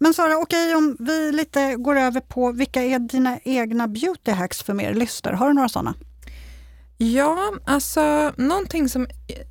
Men 0.00 0.14
Sara, 0.14 0.38
okej 0.38 0.74
om 0.74 0.96
vi 0.98 1.32
lite 1.32 1.74
går 1.74 1.96
över 1.96 2.20
på 2.20 2.52
vilka 2.52 2.82
är 2.82 2.98
dina 2.98 3.38
egna 3.44 3.88
beauty 3.88 4.30
hacks 4.30 4.62
för 4.62 4.74
mer 4.74 4.94
lyster? 4.94 5.32
Har 5.32 5.48
du 5.48 5.54
några 5.54 5.68
sådana? 5.68 5.94
Ja, 6.96 7.52
alltså 7.64 8.32
någonting 8.36 8.88
som, 8.88 9.06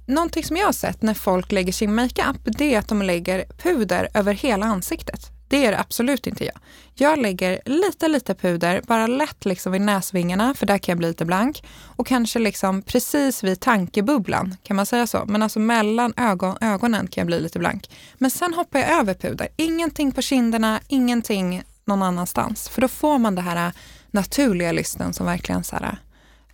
någonting 0.05 0.43
som 0.43 0.57
jag 0.57 0.65
har 0.65 0.73
sett 0.73 1.01
när 1.01 1.13
folk 1.13 1.51
lägger 1.51 1.73
sin 1.73 1.95
makeup, 1.95 2.38
det 2.43 2.75
är 2.75 2.79
att 2.79 2.88
de 2.88 3.01
lägger 3.01 3.45
puder 3.57 4.10
över 4.13 4.33
hela 4.33 4.65
ansiktet. 4.65 5.37
Det 5.47 5.65
är 5.65 5.71
det 5.71 5.79
absolut 5.79 6.27
inte 6.27 6.45
jag. 6.45 6.55
Jag 6.95 7.19
lägger 7.19 7.60
lite, 7.65 8.07
lite 8.07 8.36
puder, 8.36 8.81
bara 8.88 9.07
lätt 9.07 9.45
liksom 9.45 9.71
vid 9.71 9.81
näsvingarna, 9.81 10.53
för 10.53 10.65
där 10.65 10.77
kan 10.77 10.91
jag 10.93 10.97
bli 10.97 11.07
lite 11.07 11.25
blank. 11.25 11.63
Och 11.83 12.07
kanske 12.07 12.39
liksom 12.39 12.81
precis 12.81 13.43
vid 13.43 13.60
tankebubblan, 13.60 14.55
kan 14.63 14.75
man 14.75 14.86
säga 14.86 15.07
så? 15.07 15.23
Men 15.27 15.43
alltså 15.43 15.60
mellan 15.60 16.13
ögon, 16.17 16.57
ögonen 16.62 17.07
kan 17.07 17.21
jag 17.21 17.27
bli 17.27 17.39
lite 17.39 17.60
blank. 17.60 17.89
Men 18.17 18.31
sen 18.31 18.53
hoppar 18.53 18.79
jag 18.79 18.89
över 18.99 19.13
puder. 19.13 19.47
Ingenting 19.55 20.12
på 20.12 20.21
kinderna, 20.21 20.79
ingenting 20.88 21.63
någon 21.86 22.03
annanstans. 22.03 22.69
För 22.69 22.81
då 22.81 22.88
får 22.88 23.17
man 23.17 23.36
det 23.36 23.41
här 23.41 23.67
äh, 23.67 23.73
naturliga 24.12 24.71
lysten 24.71 25.13
som 25.13 25.25
verkligen 25.25 25.63
så 25.63 25.75
här, 25.75 25.83
äh, 25.83 25.97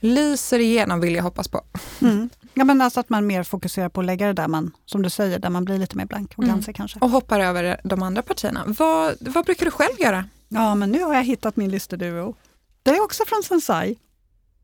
lyser 0.03 0.59
igenom, 0.59 0.99
vill 0.99 1.15
jag 1.15 1.23
hoppas 1.23 1.47
på. 1.47 1.61
Mm. 2.01 2.29
Ja, 2.53 2.63
men 2.63 2.81
alltså 2.81 2.99
att 2.99 3.09
man 3.09 3.27
mer 3.27 3.43
fokuserar 3.43 3.89
på 3.89 3.99
att 4.01 4.05
lägga 4.05 4.27
det 4.27 4.33
där 4.33 4.47
man, 4.47 4.71
som 4.85 5.01
du 5.01 5.09
säger, 5.09 5.39
där 5.39 5.49
man 5.49 5.65
blir 5.65 5.77
lite 5.77 5.97
mer 5.97 6.05
blank 6.05 6.31
och 6.37 6.43
Mm. 6.43 6.49
glansig 6.55 6.75
kanske. 6.75 6.99
Och 6.99 7.09
hoppar 7.09 7.39
över 7.39 7.81
de 7.83 8.03
andra 8.03 8.21
partierna. 8.21 8.63
Vad, 8.67 9.15
vad 9.19 9.45
brukar 9.45 9.65
du 9.65 9.71
själv 9.71 9.99
göra? 9.99 10.25
Ja, 10.49 10.75
men 10.75 10.91
nu 10.91 11.03
har 11.03 11.13
jag 11.13 11.23
hittat 11.23 11.55
min 11.55 11.71
lysterduo. 11.71 12.35
Det 12.83 12.91
är 12.91 13.03
också 13.03 13.23
från 13.27 13.43
Sensai. 13.43 13.95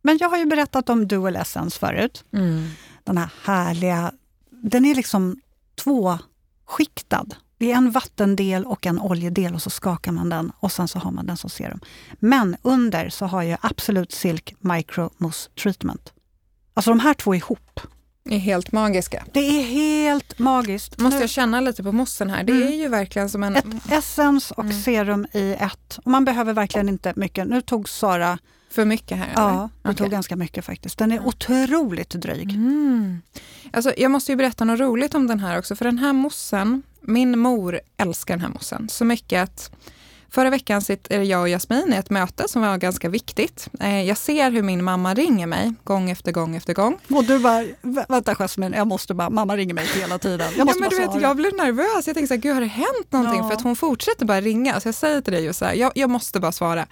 Men 0.02 0.18
jag 0.18 0.30
har 0.30 0.38
ju 0.38 0.46
berättat 0.46 0.90
om 0.90 1.08
Dual 1.08 1.36
Essence 1.36 1.80
förut. 1.80 2.24
Den 3.04 3.18
här 3.18 3.30
härliga, 3.44 4.12
den 4.50 4.86
är 4.86 4.96
liksom 4.96 5.42
tvåskiktad. 5.84 7.26
Det 7.60 7.72
är 7.72 7.76
en 7.76 7.92
vattendel 7.92 8.66
och 8.66 8.86
en 8.86 9.00
oljedel 9.00 9.54
och 9.54 9.62
så 9.62 9.70
skakar 9.70 10.12
man 10.12 10.30
den 10.30 10.52
och 10.60 10.72
sen 10.72 10.88
så 10.88 11.00
har 11.00 11.12
man 11.12 11.26
den 11.26 11.38
som 11.38 11.50
serum. 11.50 11.80
Men 12.20 12.58
under 12.62 13.10
så 13.10 13.26
har 13.26 13.44
jag 13.44 13.60
Absolut 13.62 14.12
Silk 14.12 14.56
Micro 14.60 15.10
Mousse 15.18 15.50
Treatment. 15.64 16.14
Alltså 16.74 16.92
de 16.92 17.00
här 17.00 17.14
två 17.14 17.36
ihop 17.36 17.80
är 18.32 18.38
helt 18.40 18.72
magiska. 18.72 19.24
Det 19.34 19.40
är 19.40 19.64
helt 19.64 20.40
magiskt. 20.40 21.00
Måste 21.00 21.18
Nu- 21.18 21.24
jag 21.24 21.30
känna 21.30 21.62
lite 21.62 21.84
på 21.84 21.92
mossen 21.92 22.30
här. 22.30 22.44
Det 22.44 22.54
Mm. 22.54 22.68
är 22.68 22.72
ju 22.76 22.88
verkligen 22.88 23.30
som 23.30 23.44
en... 23.44 23.56
Ett 23.56 23.66
essens 23.92 24.52
och 24.52 24.64
Mm. 24.64 24.82
serum 24.82 25.28
i 25.34 25.54
ett. 25.60 26.00
Och 26.04 26.12
man 26.12 26.26
behöver 26.26 26.54
verkligen 26.54 26.90
inte 26.90 27.14
mycket. 27.16 27.48
Nu 27.48 27.62
tog 27.62 27.90
Sara, 27.90 28.38
För 28.72 28.86
mycket 28.86 29.18
här? 29.18 29.30
ja, 29.36 29.50
eller? 29.84 29.94
det 29.94 29.98
tog 29.98 30.10
ganska 30.12 30.36
mycket 30.36 30.66
faktiskt. 30.66 30.98
Den 30.98 31.12
är 31.12 31.26
otroligt 31.28 32.10
dryg. 32.10 32.50
Mm. 32.52 33.22
Alltså, 33.74 33.94
jag 33.98 34.12
måste 34.12 34.32
ju 34.32 34.36
berätta 34.36 34.66
något 34.66 34.80
roligt 34.80 35.16
om 35.16 35.28
den 35.28 35.40
här 35.40 35.60
också. 35.60 35.76
För 35.76 35.86
den 35.86 35.98
här 35.98 36.14
mossen, 36.14 36.84
min 37.02 37.40
mor 37.40 37.80
älskar 37.98 38.34
den 38.34 38.42
här 38.42 38.50
mossen 38.50 38.90
så 38.90 39.06
mycket 39.06 39.44
att 39.44 39.72
Förra 40.32 40.50
veckan 40.50 40.82
sitter 40.82 41.20
jag 41.22 41.42
och 41.42 41.50
Jasmin 41.50 41.94
i 41.94 41.96
ett 41.96 42.10
möte 42.10 42.48
som 42.48 42.62
var 42.62 42.78
ganska 42.78 43.10
viktigt. 43.10 43.68
Eh, 43.80 44.02
Jag 44.04 44.18
ser 44.18 44.52
hur 44.52 44.62
min 44.64 44.84
mamma 44.84 45.14
ringer 45.14 45.48
mig 45.48 45.74
gång 45.84 46.10
efter 46.10 46.32
gång 46.32 46.56
efter 46.56 46.74
gång. 46.74 47.00
Och 47.10 47.24
du 47.24 47.40
bara, 47.40 47.62
"Vä- 47.82 48.06
vänta 48.10 48.36
Jasmin, 48.36 48.74
jag 48.78 48.88
måste 48.88 49.14
bara, 49.14 49.30
mamma 49.30 49.58
ringer 49.58 49.74
mig 49.74 49.86
hela 49.86 50.18
tiden. 50.20 50.40
Jag 50.52 50.58
Ja, 50.60 50.66
måste 50.66 50.80
men 50.80 50.90
bara 50.90 51.08
du 51.08 51.14
vet, 51.14 51.22
jag 51.22 51.36
blir 51.36 51.52
nervös. 51.58 52.08
Jag 52.08 52.16
tänker 52.16 52.28
så 52.28 52.34
här, 52.34 52.42
gud 52.42 52.54
har 52.54 52.62
det 52.62 52.68
hänt 52.68 53.08
någonting? 53.12 53.40
Ja. 53.42 53.48
För 53.48 53.54
att 53.56 53.62
hon 53.64 53.76
fortsätter 53.76 54.26
bara 54.26 54.42
ringa. 54.42 54.80
Så 54.80 54.88
jag 54.88 54.96
säger 54.96 55.22
till 55.22 55.34
dig 55.34 55.44
just 55.46 55.60
så 55.60 55.66
här, 55.66 55.74
jag, 55.74 55.92
jag 55.96 56.10
måste 56.10 56.40
bara 56.40 56.52
svara. 56.52 56.88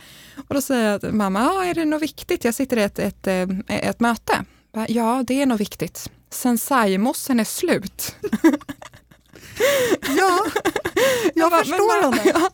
Och 0.47 0.55
då 0.55 0.61
säger 0.61 0.91
jag 0.91 1.01
till 1.01 1.11
mamma, 1.13 1.39
ja, 1.39 1.65
är 1.65 1.73
det 1.73 1.85
något 1.85 2.01
viktigt? 2.01 2.43
Jag 2.45 2.53
sitter 2.55 2.77
i 2.77 2.83
ett, 2.83 2.99
ett, 2.99 3.27
eh, 3.27 3.47
ett 3.67 3.99
möte. 3.99 4.45
Ja, 4.87 5.23
det 5.27 5.41
är 5.41 5.45
något 5.45 5.59
viktigt. 5.61 6.09
Sensai-mossen 6.29 7.39
är 7.39 7.43
slut. 7.43 8.15
Ja, 10.17 10.39
jag 11.35 11.51
bara, 11.51 11.59
förstår 11.63 12.01
men, 12.01 12.13
henne. 12.19 12.31
Ja, 12.39 12.49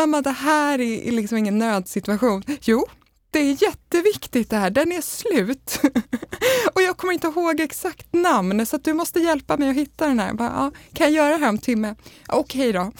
mamma, 0.00 0.22
det 0.22 0.30
här 0.30 0.80
är 0.80 1.08
är 1.08 1.12
liksom 1.12 1.38
ingen 1.38 1.58
nödsituation. 1.58 2.42
Jo, 2.62 2.86
det 3.30 3.38
är 3.38 3.62
jätteviktigt 3.62 4.50
det 4.50 4.56
här. 4.56 4.70
Den 4.70 4.92
är 4.92 5.00
slut. 5.00 5.80
och 6.74 6.82
jag 6.82 6.96
kommer 6.96 7.12
inte 7.12 7.26
ihåg 7.26 7.60
exakt 7.60 8.12
namn 8.12 8.66
så 8.66 8.76
du 8.76 8.94
måste 8.94 9.20
hjälpa 9.20 9.56
mig 9.56 9.70
att 9.70 9.76
hitta 9.76 10.06
den 10.06 10.18
här. 10.18 10.32
Bara, 10.32 10.52
ja, 10.56 10.70
kan 10.92 11.06
jag 11.06 11.14
göra 11.14 11.38
det 11.38 11.44
här 11.44 11.48
om 11.48 11.58
timme? 11.58 11.94
Ja, 12.28 12.34
Okej 12.34 12.72
då. 12.72 12.92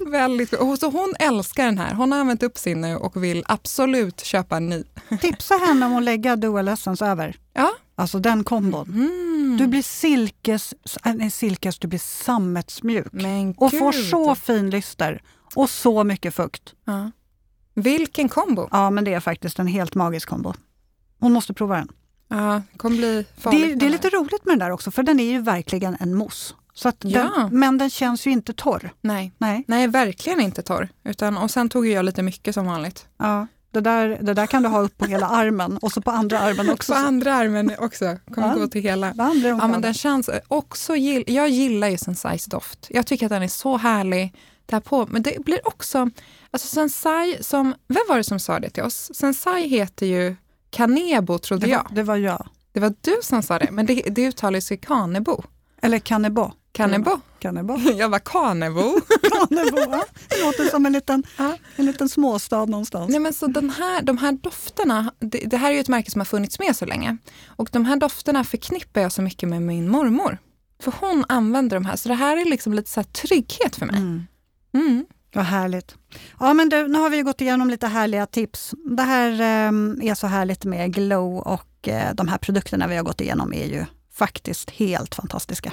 Väldigt 0.10 0.52
och 0.52 0.78
så 0.78 0.90
Hon 0.90 1.14
älskar 1.18 1.64
den 1.64 1.78
här. 1.78 1.94
Hon 1.94 2.12
har 2.12 2.18
använt 2.18 2.42
upp 2.42 2.58
sin 2.58 2.80
nu 2.80 2.96
och 2.96 3.24
vill 3.24 3.44
absolut 3.46 4.20
köpa 4.20 4.56
en 4.56 4.68
ny. 4.68 4.84
Tipsa 5.20 5.54
henne 5.54 5.86
om 5.86 5.96
att 5.96 6.02
lägga 6.02 6.36
Dual 6.36 6.68
Essence 6.68 7.06
över. 7.06 7.36
Ja. 7.52 7.70
Alltså 7.94 8.18
den 8.18 8.44
kombon. 8.44 8.88
Mm. 8.88 9.39
Du 9.58 9.66
blir 9.66 9.82
silkes, 9.82 10.74
äh, 11.04 11.14
nej, 11.14 11.30
silkes, 11.30 11.78
du 11.78 11.88
blir 11.88 11.98
sammetsmjuk. 11.98 13.06
Och 13.56 13.70
får 13.72 13.92
så 13.92 14.34
fin 14.34 14.70
lyster 14.70 15.22
och 15.54 15.70
så 15.70 16.04
mycket 16.04 16.34
fukt. 16.34 16.74
Ja. 16.84 17.10
Vilken 17.74 18.28
kombo. 18.28 18.68
Ja, 18.70 18.90
men 18.90 19.04
det 19.04 19.14
är 19.14 19.20
faktiskt 19.20 19.58
en 19.58 19.66
helt 19.66 19.94
magisk 19.94 20.28
kombo. 20.28 20.54
Hon 21.20 21.32
måste 21.32 21.54
prova 21.54 21.76
den. 21.76 21.88
Ja, 22.28 22.62
det 22.72 22.78
kommer 22.78 22.96
bli 22.96 23.24
farligt. 23.38 23.68
Det, 23.68 23.74
det 23.74 23.86
är 23.86 23.90
lite 23.90 24.08
roligt 24.08 24.44
med 24.44 24.52
den 24.52 24.58
där 24.58 24.70
också, 24.70 24.90
för 24.90 25.02
den 25.02 25.20
är 25.20 25.24
ju 25.24 25.42
verkligen 25.42 25.96
en 26.00 26.14
mousse. 26.14 26.54
Så 26.74 26.88
att 26.88 27.00
den, 27.00 27.10
Ja. 27.10 27.48
Men 27.52 27.78
den 27.78 27.90
känns 27.90 28.26
ju 28.26 28.30
inte 28.30 28.52
torr. 28.52 28.92
Nej. 29.00 29.32
Nej. 29.38 29.64
Nej, 29.68 29.86
verkligen 29.86 30.40
inte 30.40 30.62
torr. 30.62 30.88
Utan, 31.04 31.38
och 31.38 31.50
sen 31.50 31.68
tog 31.68 31.86
jag 31.86 32.04
lite 32.04 32.22
mycket 32.22 32.54
som 32.54 32.66
vanligt. 32.66 33.06
Ja, 33.16 33.46
det, 33.70 33.80
där, 33.80 34.18
det 34.22 34.34
där 34.34 34.46
kan 34.46 34.62
du 34.62 34.68
ha 34.68 34.80
upp 34.80 34.98
på 34.98 35.04
hela 35.06 35.26
armen 35.28 35.76
och 35.76 35.92
så 35.92 36.00
på 36.00 36.10
andra 36.10 36.38
armen 36.40 36.70
också. 36.70 36.92
På 36.92 36.98
andra 36.98 37.34
armen 37.34 37.72
också. 37.78 38.16
Kommer 38.34 38.48
Ja. 38.48 38.54
gå 38.54 38.66
till 38.66 38.82
hela. 38.82 39.14
Ja, 39.16 39.68
men 39.68 39.80
den 39.80 39.94
känns 39.94 40.30
också, 40.48 40.96
jag 41.26 41.48
gillar 41.48 41.88
ju 41.88 41.98
Sensais 41.98 42.44
doft. 42.44 42.86
Jag 42.90 43.06
tycker 43.06 43.26
att 43.26 43.30
den 43.30 43.42
är 43.42 43.48
så 43.48 43.76
härlig 43.76 44.34
där 44.66 44.80
på. 44.80 45.06
Men 45.10 45.22
det 45.22 45.44
blir 45.44 45.68
också, 45.68 46.10
alltså 46.50 46.68
Sensai 46.68 47.38
som, 47.40 47.74
vem 47.88 48.02
var 48.08 48.16
det 48.16 48.24
som 48.24 48.40
sa 48.40 48.60
det 48.60 48.70
till 48.70 48.82
oss? 48.82 49.10
Sensai 49.14 49.68
heter 49.68 50.06
ju 50.06 50.36
Kanebo 50.70 51.38
trodde 51.38 51.66
det, 51.66 51.72
jag. 51.72 51.82
var, 51.82 51.90
det 51.94 52.02
var 52.02 52.16
jag. 52.16 52.48
Det 52.72 52.80
var 52.80 52.94
du 53.00 53.16
som 53.22 53.42
sa 53.42 53.58
det, 53.58 53.68
men 53.70 53.86
det, 53.86 53.94
det 53.94 54.26
uttalas 54.26 54.72
ju 54.72 54.76
Kanebo. 54.76 55.42
Eller 55.82 55.98
Kannebo. 55.98 56.52
Kanebo. 56.72 57.20
Kannebo. 57.38 57.78
Jag 57.96 58.08
var 58.08 58.18
Kanebo. 58.18 58.80
Kannebo, 59.22 59.78
ja. 59.78 60.04
Det 60.28 60.44
låter 60.44 60.64
som 60.70 60.86
en 60.86 60.92
liten, 60.92 61.22
Ja. 61.36 61.56
en 61.76 61.86
liten 61.86 62.08
småstad 62.08 62.64
någonstans. 62.64 63.10
Nej, 63.10 63.20
men 63.20 63.32
så 63.32 63.46
den 63.46 63.70
här, 63.70 64.02
de 64.02 64.18
här 64.18 64.32
dofterna, 64.32 65.12
det, 65.18 65.38
det 65.38 65.56
här 65.56 65.70
är 65.70 65.74
ju 65.74 65.80
ett 65.80 65.88
märke 65.88 66.10
som 66.10 66.20
har 66.20 66.26
funnits 66.26 66.58
med 66.58 66.76
så 66.76 66.86
länge. 66.86 67.16
Och 67.46 67.68
de 67.72 67.84
här 67.84 67.96
dofterna 67.96 68.44
förknippar 68.44 69.00
jag 69.00 69.12
så 69.12 69.22
mycket 69.22 69.48
med 69.48 69.62
min 69.62 69.88
mormor. 69.88 70.38
För 70.82 70.94
hon 71.00 71.24
använder 71.28 71.76
de 71.76 71.84
här, 71.84 71.96
så 71.96 72.08
det 72.08 72.14
här 72.14 72.36
är 72.36 72.44
liksom 72.44 72.74
lite 72.74 72.90
så 72.90 73.02
trygghet 73.04 73.76
för 73.76 73.86
mig. 73.86 73.96
Mm. 73.96 74.26
Mm. 74.74 75.06
Vad 75.34 75.44
härligt. 75.44 75.94
Ja, 76.40 76.54
men 76.54 76.68
du, 76.68 76.88
nu 76.88 76.98
har 76.98 77.10
vi 77.10 77.22
gått 77.22 77.40
igenom 77.40 77.70
lite 77.70 77.86
härliga 77.86 78.26
tips. 78.26 78.74
Det 78.96 79.02
här 79.02 79.30
eh, 79.32 80.10
är 80.10 80.14
så 80.14 80.26
härligt 80.26 80.64
med 80.64 80.94
Glow 80.94 81.38
och 81.38 81.88
eh, 81.88 82.14
de 82.14 82.28
här 82.28 82.38
produkterna 82.38 82.86
vi 82.86 82.96
har 82.96 83.02
gått 83.02 83.20
igenom 83.20 83.52
är 83.52 83.66
ju 83.66 83.84
faktiskt 84.14 84.70
helt 84.70 85.14
fantastiska. 85.14 85.72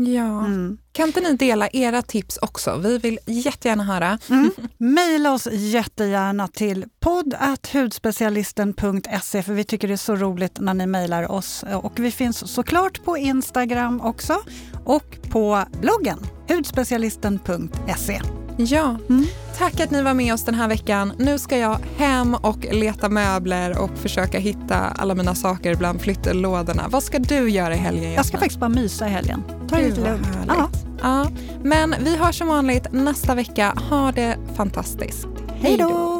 Ja. 0.00 0.44
Mm. 0.44 0.78
Kan 0.92 1.06
inte 1.06 1.20
ni 1.20 1.32
dela 1.36 1.68
era 1.72 2.02
tips 2.02 2.38
också? 2.42 2.76
Vi 2.76 2.98
vill 2.98 3.18
jättegärna 3.26 3.84
höra. 3.84 4.18
Mm. 4.30 4.50
Maila 4.78 5.32
oss 5.32 5.48
jättegärna 5.52 6.48
till 6.48 6.84
podd.hudspecialisten.se 7.00 9.42
för 9.42 9.52
vi 9.52 9.64
tycker 9.64 9.88
det 9.88 9.94
är 9.94 9.96
så 9.96 10.16
roligt 10.16 10.60
när 10.60 10.74
ni 10.74 10.86
mejlar 10.86 11.30
oss. 11.32 11.64
Och 11.82 11.92
vi 11.98 12.10
finns 12.10 12.52
såklart 12.54 13.04
på 13.04 13.18
Instagram 13.18 14.00
också 14.00 14.36
och 14.84 15.16
på 15.30 15.64
bloggen 15.80 16.18
hudspecialisten.se. 16.48 18.20
Ja, 18.60 18.96
Mm. 19.08 19.24
tack 19.58 19.80
att 19.80 19.90
ni 19.90 20.02
var 20.02 20.14
med 20.14 20.34
oss 20.34 20.44
den 20.44 20.54
här 20.54 20.68
veckan. 20.68 21.12
Nu 21.18 21.38
ska 21.38 21.58
jag 21.58 21.78
hem 21.96 22.34
och 22.34 22.66
leta 22.72 23.08
möbler 23.08 23.78
och 23.78 23.98
försöka 23.98 24.38
hitta 24.38 24.76
alla 24.76 25.14
mina 25.14 25.34
saker 25.34 25.74
bland 25.74 26.00
flyttlådorna. 26.00 26.86
Vad 26.90 27.02
ska 27.02 27.18
du 27.18 27.50
göra 27.50 27.74
i 27.74 27.78
helgen, 27.78 28.12
Jag 28.12 28.26
ska 28.26 28.38
faktiskt 28.38 28.60
bara 28.60 28.68
mysa 28.70 29.06
i 29.06 29.10
helgen. 29.10 29.42
Ta 29.68 29.76
det 29.76 29.88
lite 29.88 30.00
lugnt. 30.00 30.28
Ja. 30.48 30.70
Ja, 31.02 31.26
men 31.62 31.94
vi 32.00 32.16
hörs 32.16 32.38
som 32.38 32.48
vanligt 32.48 32.86
nästa 32.92 33.34
vecka. 33.34 33.74
Ha 33.90 34.12
det 34.12 34.36
fantastiskt. 34.56 35.26
Hej 35.60 35.76
då! 35.76 36.17